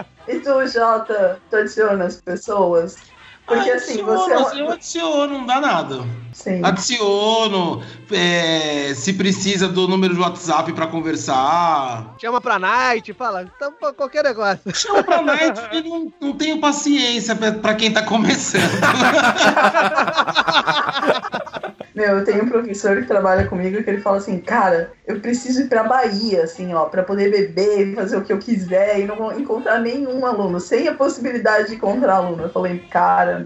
[0.32, 3.12] E tu, Jota, tu adiciona as pessoas?
[3.46, 6.04] Porque assim, você é eu adiciono, não dá nada.
[6.32, 6.64] Sim.
[6.64, 12.14] Adiciono, é, se precisa do número de WhatsApp pra conversar.
[12.18, 14.74] Chama pra night, fala, então, qualquer negócio.
[14.74, 18.62] Chama pra night, eu não, não tenho paciência pra, pra quem tá começando.
[21.94, 25.62] Meu, eu tenho um professor que trabalha comigo que ele fala assim, cara, eu preciso
[25.62, 29.04] ir pra Bahia, assim, ó, pra poder beber e fazer o que eu quiser e
[29.04, 32.44] não encontrar nenhum aluno, sem a possibilidade de encontrar aluno.
[32.44, 33.41] Eu falei, cara,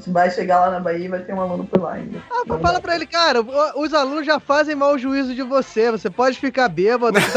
[0.00, 2.18] gente vai chegar lá na Bahia e vai ter um aluno por lá ainda.
[2.30, 3.40] Ah, pô, fala pra ele, cara,
[3.76, 5.90] os alunos já fazem mau juízo de você.
[5.90, 7.18] Você pode ficar bêbado.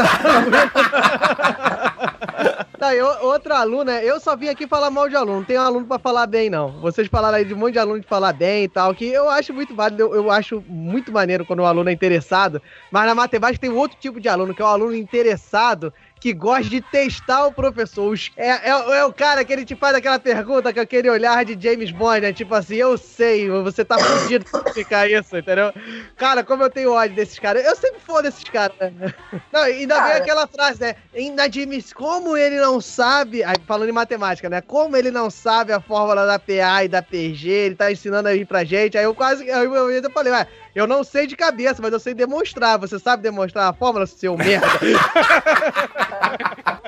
[2.34, 5.36] Tá, tá e o- outra aluna, eu só vim aqui falar mal de aluno.
[5.38, 6.72] Não tem um aluno pra falar bem, não.
[6.80, 9.28] Vocês falaram aí de um monte de aluno de falar bem e tal, que eu
[9.30, 10.02] acho muito válido.
[10.02, 12.60] Eu, eu acho muito maneiro quando o aluno é interessado.
[12.90, 15.92] Mas na matemática tem um outro tipo de aluno, que é o aluno interessado
[16.24, 18.18] que gosta de testar o professor.
[18.34, 21.54] É, é, é o cara que ele te faz aquela pergunta com aquele olhar de
[21.62, 22.32] James Bond, né?
[22.32, 25.70] Tipo assim, eu sei, você tá fudido pra explicar isso, entendeu?
[26.16, 27.62] Cara, como eu tenho ódio desses caras.
[27.62, 29.12] Eu sempre foda esses caras, né?
[29.52, 30.16] Não, ainda vem Cara.
[30.16, 30.96] aquela frase, né?
[31.14, 31.94] Inadmissível.
[31.94, 34.62] Como ele não sabe, aí, falando em matemática, né?
[34.62, 38.46] Como ele não sabe a fórmula da PA e da PG, ele tá ensinando aí
[38.46, 38.96] pra gente.
[38.96, 42.00] Aí eu quase, aí eu, eu falei, ué, eu não sei de cabeça, mas eu
[42.00, 42.78] sei demonstrar.
[42.78, 44.66] Você sabe demonstrar a fórmula, seu merda?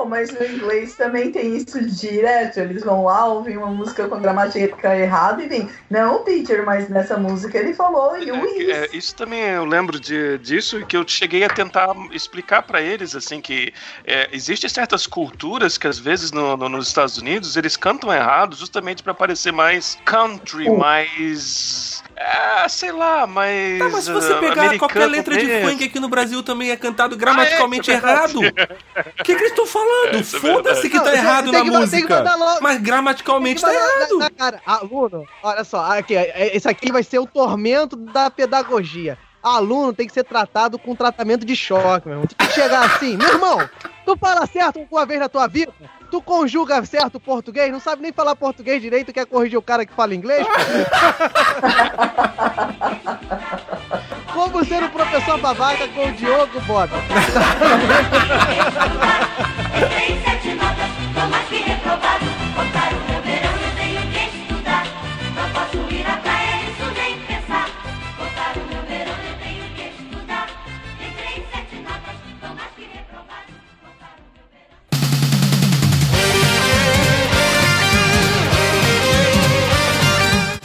[0.00, 2.58] Pô, mas no inglês também tem isso direto.
[2.58, 5.68] Eles vão lá, ouvem uma música com gramática errada e vem.
[5.90, 10.38] Não, teacher, mas nessa música ele falou e o É, isso também eu lembro de,
[10.38, 13.74] disso que eu cheguei a tentar explicar pra eles assim que
[14.06, 18.56] é, existem certas culturas que às vezes no- no- nos Estados Unidos eles cantam errado
[18.56, 20.76] justamente pra parecer mais country, Oh.
[20.78, 25.70] mais é, sei lá, mais Tá, mas se você ah, pegar qualquer letra de mesmo.
[25.70, 28.40] funk aqui no Brasil também é cantado gramaticalmente Ah, é, é errado.
[28.40, 28.42] O
[29.24, 29.89] que, que eles estão falando?
[30.20, 32.16] Isso é Foda-se que Não, tá tem- errado na que- tem que música.
[32.16, 34.18] mandar logo- Mas gramaticalmente tá que errado.
[34.18, 34.60] na- na cara.
[34.66, 39.18] Aluno, olha só, aqui, é- esse aqui vai ser o tormento da pedagogia.
[39.42, 42.26] Aluno tem que ser tratado com tratamento de choque, meu irmão.
[42.26, 43.58] Tem que chegar assim, meu irmão,
[44.04, 45.72] tu fala certo uma vez na tua vida?
[46.10, 47.72] Tu conjuga certo o português?
[47.72, 50.46] Não sabe nem falar português direito, quer corrigir o cara que fala inglês?
[54.40, 56.90] Como ser um professor babaca com o Diogo Bob?
[56.94, 57.10] O o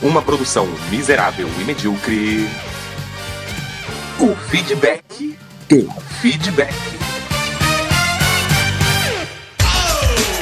[0.02, 2.48] Uma produção miserável e medíocre.
[4.18, 5.36] O feedback.
[5.70, 5.90] O
[6.22, 6.72] feedback.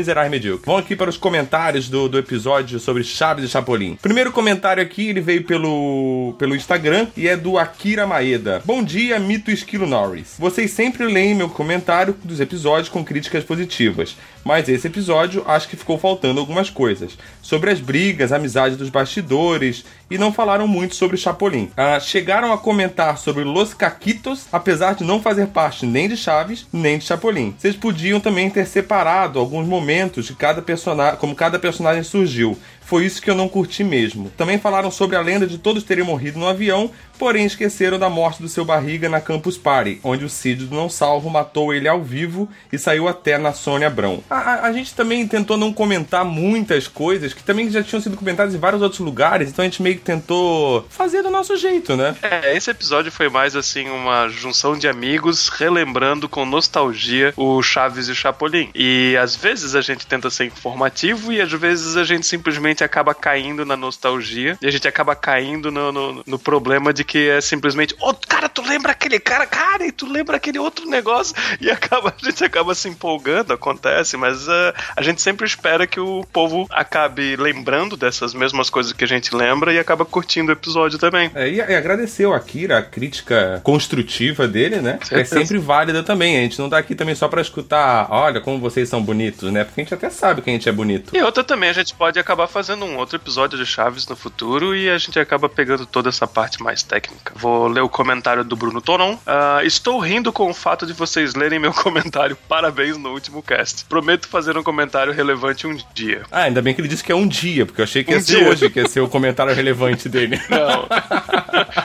[0.64, 3.98] Vamos aqui para os comentários do, do episódio sobre Chaves e Chapolin.
[4.00, 8.62] Primeiro comentário aqui, ele veio pelo, pelo Instagram e é do Akira Maeda.
[8.64, 10.36] Bom dia, Mito Esquilo Norris.
[10.38, 15.78] Vocês sempre leem meu comentário dos episódios com críticas positivas, mas esse episódio acho que
[15.78, 17.18] ficou faltando algumas coisas.
[17.42, 21.72] Sobre as brigas, a amizade dos bastidores e não falaram muito sobre Chapolin.
[21.76, 26.68] Ah, chegaram a comentar sobre Los Caquitos, apesar de não fazer parte nem de Chaves,
[26.72, 27.56] nem de Chapolin.
[27.58, 32.58] Vocês podiam também ter separado alguns momentos de cada personagem, como cada personagem surgiu.
[32.86, 34.30] Foi isso que eu não curti mesmo.
[34.38, 38.42] Também falaram sobre a lenda de todos terem morrido no avião, porém esqueceram da morte
[38.42, 42.02] do seu barriga na Campus Party, onde o Cid do Não Salvo matou ele ao
[42.02, 44.24] vivo e saiu até na Sônia Abrão.
[44.30, 48.18] A, a- a gente também tentou não comentar muitas coisas que também já tinham sido
[48.18, 51.96] comentadas em vários outros lugares, então a gente meio que tentou fazer do nosso jeito,
[51.96, 52.16] né?
[52.22, 58.08] É, esse episódio foi mais assim uma junção de amigos relembrando com nostalgia o Chaves
[58.08, 58.70] e o Chapolin.
[58.74, 63.14] E às vezes a gente tenta ser informativo e às vezes a gente simplesmente acaba
[63.14, 67.42] caindo na nostalgia e a gente acaba caindo no, no, no problema de que é
[67.42, 71.70] simplesmente, ô cara, tu lembra aquele cara, cara, e tu lembra aquele outro negócio e
[71.70, 76.26] acaba a gente acaba se empolgando, acontece, mas ah, a gente sempre espera que o
[76.32, 80.98] povo acabe lembrando dessas mesmas coisas que a gente lembra e acaba curtindo o episódio
[80.98, 81.32] também.
[81.36, 85.00] É, e, e agradecer ao Akira a crítica construtiva dele, né?
[85.12, 86.38] É sempre válida também.
[86.38, 89.64] A gente não tá aqui também só pra escutar, olha como vocês são bonitos, né?
[89.64, 91.16] Porque a gente até sabe que a gente é bonito.
[91.16, 94.76] E outra também, a gente pode acabar fazendo um outro episódio de Chaves no futuro
[94.76, 97.34] e a gente acaba pegando toda essa parte mais técnica.
[97.36, 99.18] Vou ler o comentário do Bruno Tonon.
[99.26, 102.38] Ah, estou rindo com o fato de vocês lerem meu comentário.
[102.48, 103.86] Parabéns no último cast.
[103.86, 106.24] Prometo fazer um comentário relevante um dia.
[106.32, 108.18] Ah, ainda bem que ele disse que é um dia, porque eu achei que ia
[108.18, 108.50] Um ser dia.
[108.50, 110.40] hoje, que ia ser o comentário relevante dele.
[110.50, 110.88] Não.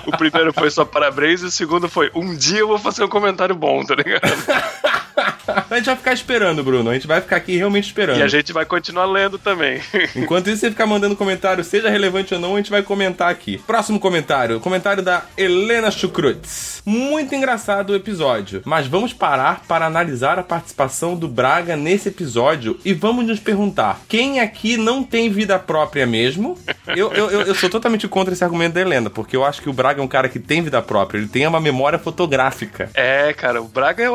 [0.07, 3.09] o primeiro foi só parabéns e o segundo foi um dia eu vou fazer um
[3.09, 4.22] comentário bom, tá ligado?
[5.71, 6.89] A gente vai ficar esperando, Bruno.
[6.91, 8.19] A gente vai ficar aqui realmente esperando.
[8.19, 9.81] E a gente vai continuar lendo também.
[10.16, 13.59] Enquanto isso, você ficar mandando comentário, seja relevante ou não, a gente vai comentar aqui.
[13.59, 16.83] Próximo comentário, comentário da Helena Chukrutz.
[16.87, 22.81] Muito engraçado o episódio, mas vamos parar para analisar a participação do Braga nesse episódio
[22.83, 26.59] e vamos nos perguntar: quem aqui não tem vida própria mesmo?
[26.87, 29.69] Eu, eu, eu, eu sou totalmente contra esse argumento da Helena, porque eu acho que
[29.69, 32.91] o Braga é um cara que tem vida própria, ele tem uma memória fotográfica.
[32.95, 34.11] É, cara, o Braga é, é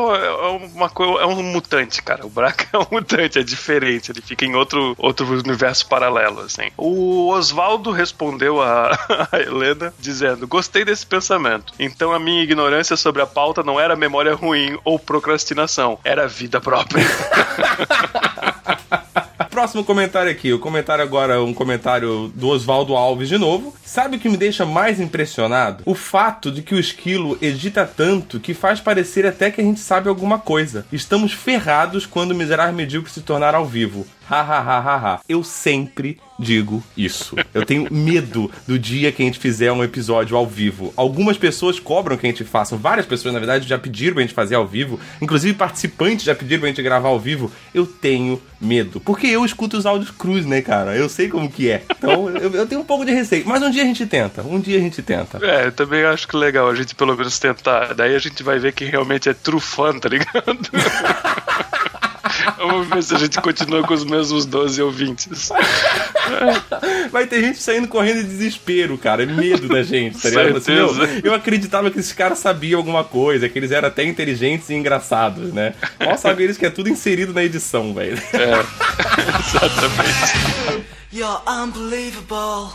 [0.74, 2.26] uma coisa, é um mutante, cara.
[2.26, 4.10] O Braga é um mutante, é diferente.
[4.10, 6.70] Ele fica em outro, outro universo paralelo, assim.
[6.76, 8.90] O Oswaldo respondeu a,
[9.32, 11.72] a Helena dizendo: Gostei desse pensamento.
[11.78, 16.60] Então a minha ignorância sobre a pauta não era memória ruim ou procrastinação, era vida
[16.60, 17.04] própria.
[19.54, 20.52] Próximo comentário aqui.
[20.52, 23.72] O comentário agora é um comentário do Oswaldo Alves de novo.
[23.84, 25.84] Sabe o que me deixa mais impressionado?
[25.86, 29.78] O fato de que o esquilo edita tanto que faz parecer até que a gente
[29.78, 30.84] sabe alguma coisa.
[30.92, 34.04] Estamos ferrados quando o Miserável Medíocre se tornar ao vivo.
[34.28, 35.20] Ha ha ha ha ha.
[35.28, 37.36] Eu sempre digo isso.
[37.52, 40.92] Eu tenho medo do dia que a gente fizer um episódio ao vivo.
[40.96, 44.34] Algumas pessoas cobram que a gente faça, várias pessoas, na verdade, já pediram pra gente
[44.34, 44.98] fazer ao vivo.
[45.20, 47.50] Inclusive, participantes já pediram pra gente gravar ao vivo.
[47.72, 49.00] Eu tenho medo.
[49.00, 50.96] Porque eu escuto os áudios cruz, né, cara?
[50.96, 51.82] Eu sei como que é.
[51.90, 53.44] Então, eu, eu tenho um pouco de receio.
[53.46, 54.42] Mas um dia a gente tenta.
[54.42, 55.38] Um dia a gente tenta.
[55.44, 57.94] É, eu também acho que legal a gente pelo menos tentar.
[57.94, 60.58] Daí a gente vai ver quem realmente é true fã, tá ligado?
[62.56, 65.50] Vamos ver se a gente continua com os mesmos 12 ouvintes.
[67.10, 69.22] Vai ter gente saindo correndo de desespero, cara.
[69.22, 70.56] É medo da gente, tá ligado?
[70.56, 70.90] Assim, meu,
[71.22, 75.52] eu acreditava que esses caras sabiam alguma coisa, que eles eram até inteligentes e engraçados,
[75.52, 75.74] né?
[76.04, 78.16] Mal sabem eles que é tudo inserido na edição, velho.
[79.46, 80.84] Exatamente.
[81.12, 82.72] You're unbelievable.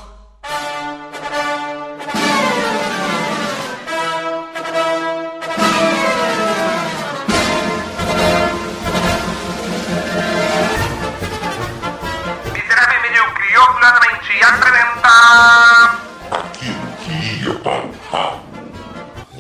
[14.30, 16.00] Orgulhosamente apresenta...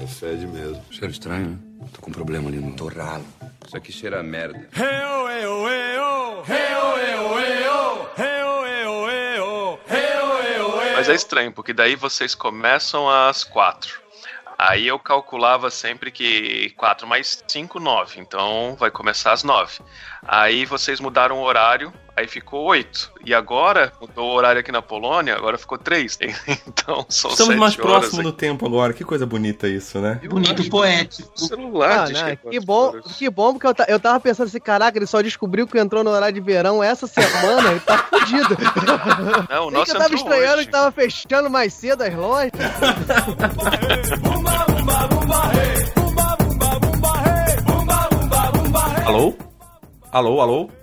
[0.01, 0.83] É fede mesmo.
[0.89, 1.57] Cheiro estranho, né?
[1.93, 3.25] Tô com um problema ali no torralo.
[3.65, 4.67] Isso aqui cheira a merda.
[10.95, 14.01] Mas é estranho, porque daí vocês começam às quatro.
[14.57, 18.19] Aí eu calculava sempre que 4 mais 5, 9.
[18.19, 19.79] Então vai começar às 9.
[20.27, 23.11] Aí vocês mudaram o horário, aí ficou 8.
[23.25, 26.19] E agora, mudou o horário aqui na Polônia, agora ficou 3.
[26.67, 28.93] Então são Estamos 7 mais próximos do tempo agora.
[28.93, 30.19] Que coisa bonita isso, né?
[30.27, 31.31] Bonito, poético.
[31.37, 32.07] celular.
[32.07, 33.17] Ah, né, é que bom, horas.
[33.17, 36.09] que bom, porque eu, eu tava pensando assim, caraca, ele só descobriu que entrou no
[36.09, 38.57] horário de verão essa semana e tá fudido.
[39.49, 40.65] Não, o nosso eu tava estranhando hoje.
[40.65, 42.51] que tava fechando mais cedo as lojas.
[49.05, 49.35] Alô?
[50.11, 50.78] Alô, alô?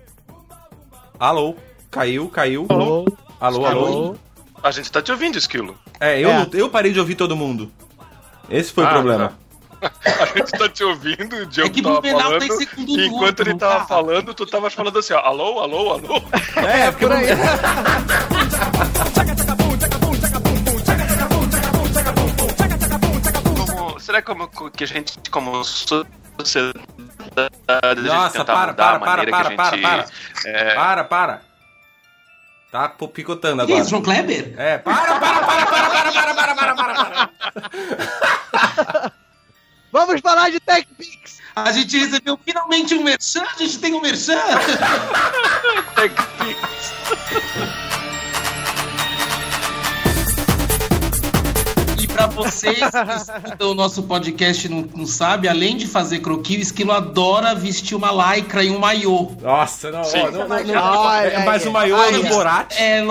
[1.19, 1.55] Alô?
[1.91, 2.67] Caiu, caiu.
[2.69, 3.05] Alô,
[3.41, 3.67] alô?
[3.67, 4.17] alô?
[4.63, 5.77] A gente tá te ouvindo, Esquilo.
[6.01, 6.49] É, eu, É.
[6.53, 7.71] eu parei de ouvir todo mundo.
[8.51, 9.33] Esse foi o Ah, problema.
[10.05, 12.39] A gente tá te ouvindo, o Diogo É que tava falando.
[12.39, 13.87] tá em segundo e enquanto turno, ele tava tá?
[13.87, 16.23] falando, tu tava falando assim, ó, alô, alô, alô.
[16.67, 17.27] É, porque Por aí.
[23.67, 26.79] Como- será como que a gente, como sociedade,
[27.95, 29.83] gente Nossa, para, mudar para, a para, para, que a para, gente...
[29.83, 30.07] para.
[30.45, 31.41] é, Para, para.
[32.71, 33.81] Tá picotando Que agora.
[33.81, 34.55] isso, João Kleber?
[34.59, 37.31] É, para, para, para, para, para, para, para, para, para, para.
[39.93, 41.41] Vamos falar de TechPix.
[41.55, 44.37] A gente recebeu finalmente um merchan, a gente tem um merchan.
[47.83, 47.86] E
[52.29, 56.59] pra vocês que escutam o nosso podcast e não, não sabe, além de fazer croquis,
[56.59, 59.31] o Esquilo adora vestir uma lycra e um maiô.
[59.41, 60.19] Nossa, não, Sim.
[60.21, 61.09] ó, não, não, não.
[61.09, 61.69] Ai, É, Mas ai.
[61.69, 62.75] o maiô é do Ai, Borat.
[62.79, 63.03] É,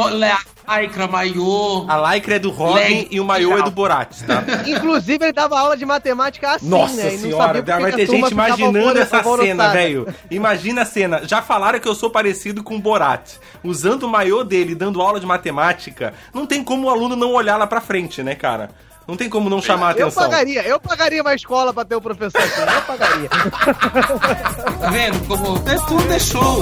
[0.81, 1.85] lycra, maiô.
[1.87, 4.43] A lycra é do Robin Leg- e o maiô é do Borat, tá?
[4.65, 7.11] Inclusive, ele dava aula de matemática assim, Nossa né?
[7.11, 10.07] Não senhora, sabia por que vai ter gente imaginando essa cena, velho.
[10.31, 11.21] Imagina a cena.
[11.23, 13.33] Já falaram que eu sou parecido com o Borat.
[13.63, 17.57] Usando o maiô dele, dando aula de matemática, não tem como o aluno não olhar
[17.57, 18.69] lá pra frente, né, cara?
[19.07, 20.23] Não tem como não chamar a Eu atenção.
[20.23, 23.29] pagaria, eu pagaria uma escola pra ter um professor assim, eu pagaria.
[24.79, 25.27] Tá vendo?
[25.27, 26.59] Como é tudo é show.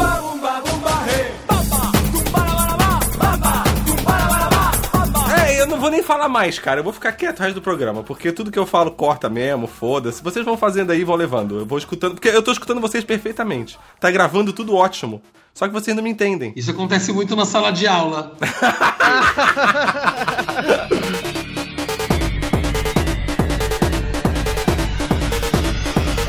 [5.45, 6.79] É, eu não vou nem falar mais, cara.
[6.79, 9.67] Eu vou ficar quieto o resto do programa, porque tudo que eu falo corta mesmo,
[9.67, 10.23] foda-se.
[10.23, 11.59] Vocês vão fazendo aí e vão levando.
[11.59, 13.77] Eu vou escutando, porque eu tô escutando vocês perfeitamente.
[13.99, 15.21] Tá gravando tudo ótimo.
[15.53, 16.51] Só que vocês não me entendem.
[16.55, 18.35] Isso acontece muito na sala de aula.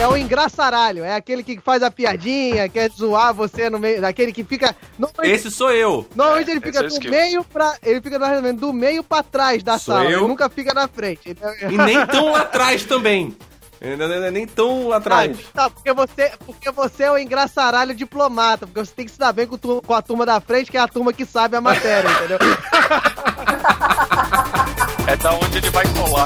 [0.04, 1.04] é o engraçaralho.
[1.04, 4.04] É aquele que faz a piadinha, quer zoar você no meio.
[4.06, 4.74] Aquele que fica.
[5.22, 6.06] Esse sou eu.
[6.14, 7.74] normalmente ele fica é do meio pra.
[7.82, 8.18] Ele fica
[8.54, 10.06] do meio pra trás da Sou sala.
[10.10, 10.20] eu.
[10.20, 11.30] Ele nunca fica na frente.
[11.30, 13.36] Então- E nem tão lá atrás também.
[13.80, 15.36] Ainda- Nem tão lá atrás.
[15.52, 19.30] Tá, porque você, porque você é o engraçaralho diplomata, porque você tem que se dar
[19.32, 21.60] bem com, tu- com a turma da frente, que é a turma que sabe a
[21.60, 22.38] matéria, entendeu?
[25.06, 26.24] É da onde ele vai colar.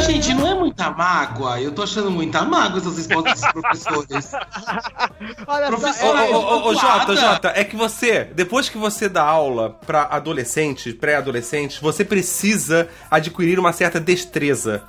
[0.00, 1.60] Mas, gente, não é muita mágoa?
[1.60, 4.32] Eu tô achando muita mágoa essas respostas dos professores.
[5.46, 7.16] Olha Ô, Professor, só, é, ô, ô, ô, Jota.
[7.16, 13.58] Jota, é que você, depois que você dá aula pra adolescentes, pré-adolescentes, você precisa adquirir
[13.58, 14.82] uma certa destreza.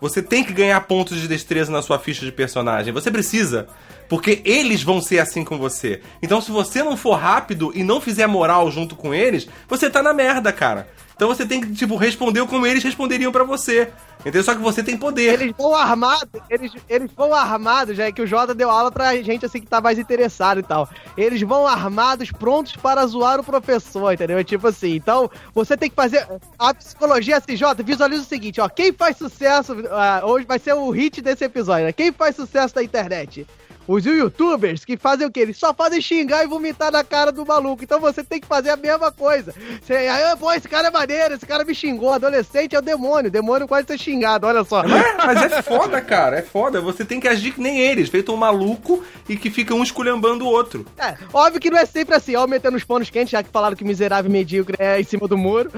[0.00, 2.90] Você tem que ganhar pontos de destreza na sua ficha de personagem.
[2.90, 3.68] Você precisa.
[4.08, 6.00] Porque eles vão ser assim com você.
[6.22, 10.02] Então, se você não for rápido e não fizer moral junto com eles, você tá
[10.02, 10.88] na merda, cara.
[11.14, 13.90] Então você tem que, tipo, responder como eles responderiam pra você.
[14.20, 14.42] Entendeu?
[14.42, 15.34] Só que você tem poder.
[15.34, 19.44] eles vão armados, eles, eles vão armados, já que o Jota deu aula pra gente
[19.44, 20.88] assim que tá mais interessado e tal.
[21.16, 24.42] Eles vão armados, prontos para zoar o professor, entendeu?
[24.42, 26.26] Tipo assim, então você tem que fazer.
[26.58, 28.68] A psicologia assim, Jota, visualiza o seguinte, ó.
[28.68, 29.76] Quem faz sucesso.
[29.90, 31.92] ah, hoje vai ser o hit desse episódio, né?
[31.92, 33.46] Quem faz sucesso na internet?
[33.86, 35.40] Os youtubers que fazem o quê?
[35.40, 37.84] Eles só fazem xingar e vomitar na cara do maluco.
[37.84, 39.54] Então você tem que fazer a mesma coisa.
[39.82, 42.12] Você, aí, pô, esse cara é maneiro, esse cara me xingou.
[42.12, 43.28] Adolescente é o demônio.
[43.28, 44.82] O demônio pode ser xingado, olha só.
[45.26, 46.80] Mas é foda, cara, é foda.
[46.80, 50.44] Você tem que agir que nem eles, feito um maluco e que fica um esculhambando
[50.44, 50.86] o outro.
[50.98, 53.76] É, óbvio que não é sempre assim, ó, metendo os panos quentes, já que falaram
[53.76, 55.70] que miserável e medíocre é em cima do muro.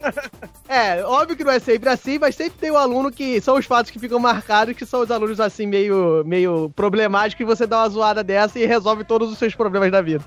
[0.68, 3.66] é, óbvio que não é sempre assim, mas sempre tem o aluno que são os
[3.66, 7.78] fatos que ficam marcados, que são os alunos assim, meio, meio problemáticos, que você dá
[7.78, 10.24] uma zoada dessa e resolve todos os seus problemas da vida.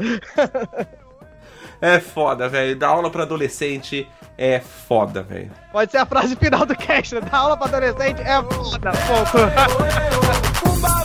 [1.81, 2.77] É foda, velho.
[2.77, 4.07] Dar aula pra adolescente
[4.37, 5.51] é foda, velho.
[5.71, 7.21] Pode ser a frase final do cast, né?
[7.21, 8.93] Dar aula pra adolescente é foda, Pra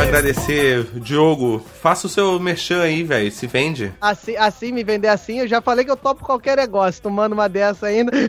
[0.00, 3.30] agradecer, Diogo, faça o seu merchan aí, velho.
[3.30, 3.92] Se vende.
[4.00, 7.48] Assim, assim, me vender assim, eu já falei que eu topo qualquer negócio, tomando uma
[7.48, 8.10] dessa ainda.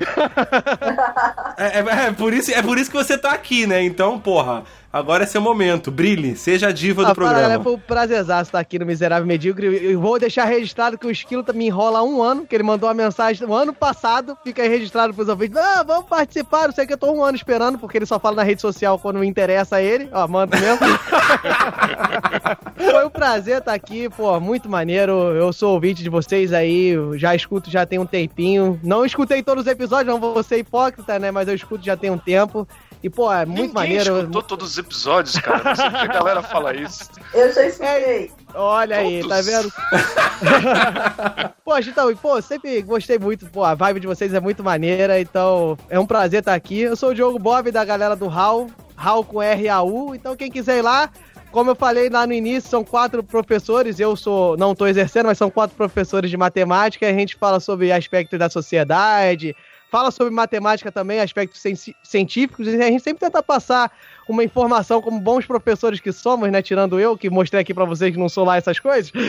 [1.58, 3.84] É, é- é por isso, é por isso que você tá aqui, né?
[3.84, 5.92] Então, porra, agora é seu momento.
[5.92, 7.64] Brilhe, seja a diva do Ah, galera, programa.
[7.64, 9.68] foi um prazerzaço estar aqui no Miserável Medíocre.
[9.92, 12.88] Eu vou deixar registrado que o Esquilo me enrola há um ano, que ele mandou
[12.88, 15.58] uma mensagem no ano passado, fica aí registrado pros ouvintes.
[15.58, 18.38] Ah, vamos participar, não sei que, eu tô um ano esperando, porque ele só fala
[18.38, 20.10] na rede social quando me interessa a ele.
[20.12, 20.80] Ó, manda mesmo.
[22.92, 25.12] Foi um prazer estar aqui, pô, muito maneiro.
[25.14, 28.80] Eu sou ouvinte de vocês aí, já escuto já tem um tempinho.
[28.84, 31.32] Não escutei todos os episódios, não vou ser hipócrita, né?
[31.32, 32.68] Mas eu escuto já tem um tempo.
[33.04, 34.20] E, pô, é muito Ninguém maneiro.
[34.20, 35.64] escutou todos os episódios, cara.
[35.64, 37.10] Não sei porque a galera fala isso.
[37.34, 38.32] Eu já escutei.
[38.54, 39.72] Olha aí, tá vendo?
[41.66, 45.78] Poxa, então, pô, sempre gostei muito, pô, a vibe de vocês é muito maneira, então
[45.90, 46.82] é um prazer estar aqui.
[46.82, 50.80] Eu sou o Diogo Bob da galera do HAL, HAL com R-A-U, então quem quiser
[50.80, 51.10] ir lá,
[51.52, 55.38] como eu falei lá no início, são quatro professores, eu sou, não tô exercendo, mas
[55.38, 59.56] são quatro professores de matemática, a gente fala sobre aspectos da sociedade,
[59.92, 61.62] fala sobre matemática também, aspectos
[62.02, 63.92] científicos, e a gente sempre tenta passar
[64.28, 66.62] uma informação como bons professores que somos, né?
[66.62, 69.12] Tirando eu, que mostrei aqui pra vocês que não sou lá essas coisas.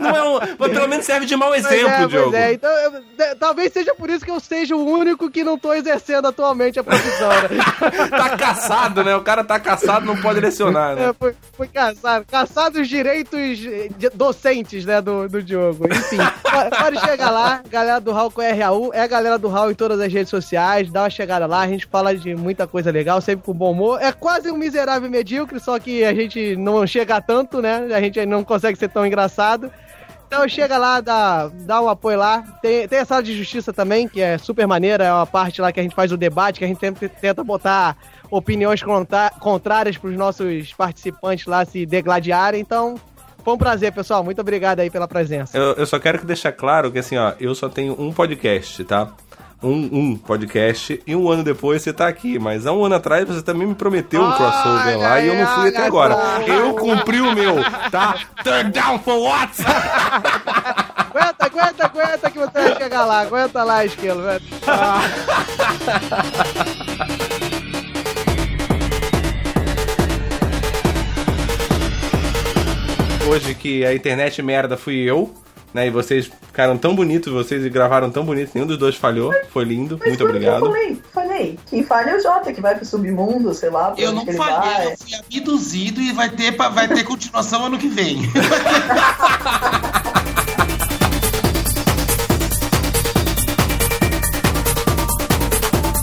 [0.00, 2.34] Não é um, pelo menos serve de mau Pois exemplo, é, pois Diogo.
[2.36, 2.52] é.
[2.54, 5.72] Então, eu- de- talvez seja por isso que eu seja o único que não tô
[5.72, 7.48] exercendo atualmente a profissão, né?
[8.10, 9.14] Tá caçado, né?
[9.16, 11.08] O cara tá caçado, não pode lecionar, né?
[11.10, 12.24] É, foi, foi caçado.
[12.30, 13.58] Caçado os direitos
[14.14, 15.86] docentes, né, do, do Diogo.
[15.92, 19.70] Enfim, po- pode chegar lá, galera do Raul com RAU, é a galera do Raul
[19.70, 22.90] em todas as redes sociais, dá uma chegada lá, a gente fala de muita coisa
[22.90, 24.00] legal, sempre com bom humor.
[24.00, 27.88] É quase um miserável medíocre, só que a gente não chega tanto, né?
[27.92, 29.70] A gente não consegue ser tão engraçado.
[30.26, 32.42] Então chega lá, dá, dá um apoio lá.
[32.62, 35.72] Tem, tem a sala de justiça também, que é super maneira, é uma parte lá
[35.72, 37.96] que a gente faz o debate, que a gente sempre tenta botar
[38.30, 38.80] opiniões
[39.40, 42.60] contrárias para os nossos participantes lá se degladiarem.
[42.60, 42.94] Então,
[43.42, 44.22] foi um prazer, pessoal.
[44.22, 45.58] Muito obrigado aí pela presença.
[45.58, 48.84] Eu, eu só quero que deixar claro que assim, ó, eu só tenho um podcast,
[48.84, 49.12] tá?
[49.62, 52.38] Um, um podcast e um ano depois você tá aqui.
[52.38, 55.46] Mas há um ano atrás você também me prometeu um crossover lá e eu não
[55.54, 56.16] fui até agora.
[56.46, 57.56] Eu cumpri o meu,
[57.90, 58.16] tá?
[58.42, 59.52] Turn down for what?
[60.96, 63.20] Aguenta, aguenta, aguenta que você vai chegar lá.
[63.20, 64.22] Aguenta lá, Esquilo.
[64.22, 64.40] velho.
[73.28, 75.32] Hoje que a internet merda fui eu,
[75.72, 75.86] né?
[75.86, 79.32] E vocês ficaram tão bonitos, vocês gravaram tão bonito, nenhum dos dois falhou.
[79.50, 80.66] Foi lindo, mas muito obrigado.
[80.66, 81.58] Eu falei, falei.
[81.68, 83.94] Quem falha é o Jota, que vai pro submundo, sei lá.
[83.96, 84.86] Eu não falhei, vai.
[84.86, 88.20] eu fui abduzido e vai ter, vai ter continuação ano que vem.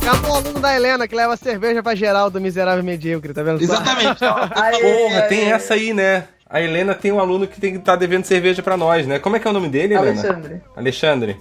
[0.08, 3.62] Acabou o aluno da Helena que leva cerveja pra geral do miserável medíocre, tá vendo?
[3.62, 4.20] Exatamente.
[4.24, 6.30] Porra, tem essa aí, né?
[6.50, 9.20] A Helena tem um aluno que tem que estar devendo cerveja pra nós, né?
[9.20, 10.22] Como é que é o nome dele, Helena?
[10.22, 10.62] Alexandre.
[10.76, 11.38] Alexandre.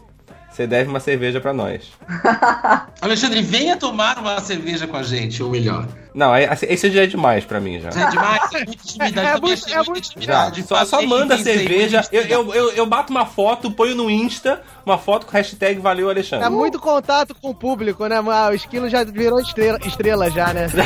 [0.51, 1.93] Você deve uma cerveja pra nós.
[3.03, 5.87] Alexandre, venha tomar uma cerveja com a gente, ou melhor.
[6.15, 7.91] Não, aí- assim, esse já é demais pra mim já.
[7.91, 9.29] É demais, é muita intimidade.
[9.29, 10.63] É muito- é muita muito- Já, intimidade.
[10.63, 12.09] só, só manda pensei, cerveja.
[12.11, 16.09] Eu, eu, eu, eu bato uma foto, ponho no Insta, uma foto com hashtag Valeu
[16.09, 16.47] Alexandre.
[16.47, 18.17] É muito contato com o público, né?
[18.17, 20.69] Ah, O esquilo já virou estrela, estrela já, né?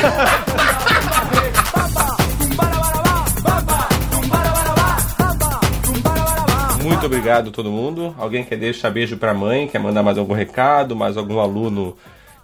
[6.83, 8.15] Muito obrigado a todo mundo.
[8.17, 9.67] Alguém quer deixar beijo pra mãe?
[9.67, 10.95] Quer mandar mais algum recado?
[10.95, 11.95] Mais algum aluno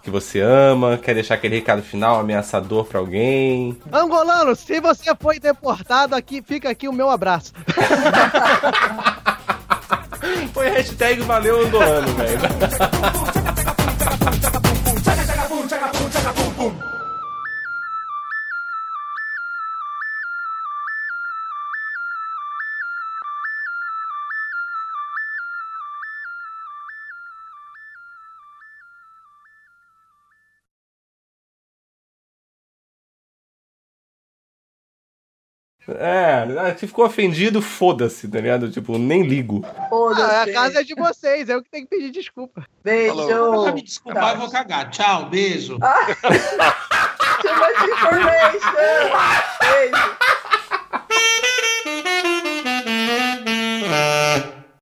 [0.02, 0.96] que você ama?
[0.96, 3.76] Quer deixar aquele recado final ameaçador pra alguém?
[3.92, 7.52] Angolano, se você foi deportado, aqui fica aqui o meu abraço.
[10.52, 12.38] Foi hashtag Valeu Angolano, velho.
[35.96, 38.70] É, se ficou ofendido, foda-se, tá ligado?
[38.70, 39.64] Tipo, nem ligo.
[39.64, 42.66] Ah, a casa é de vocês, eu que tenho que pedir desculpa.
[42.84, 43.20] Beijo.
[43.20, 44.90] Eu vou me desculpar, eu vou cagar.
[44.90, 45.78] Tchau, beijo.
[47.40, 48.60] Too much information.
[49.60, 50.18] Beijo.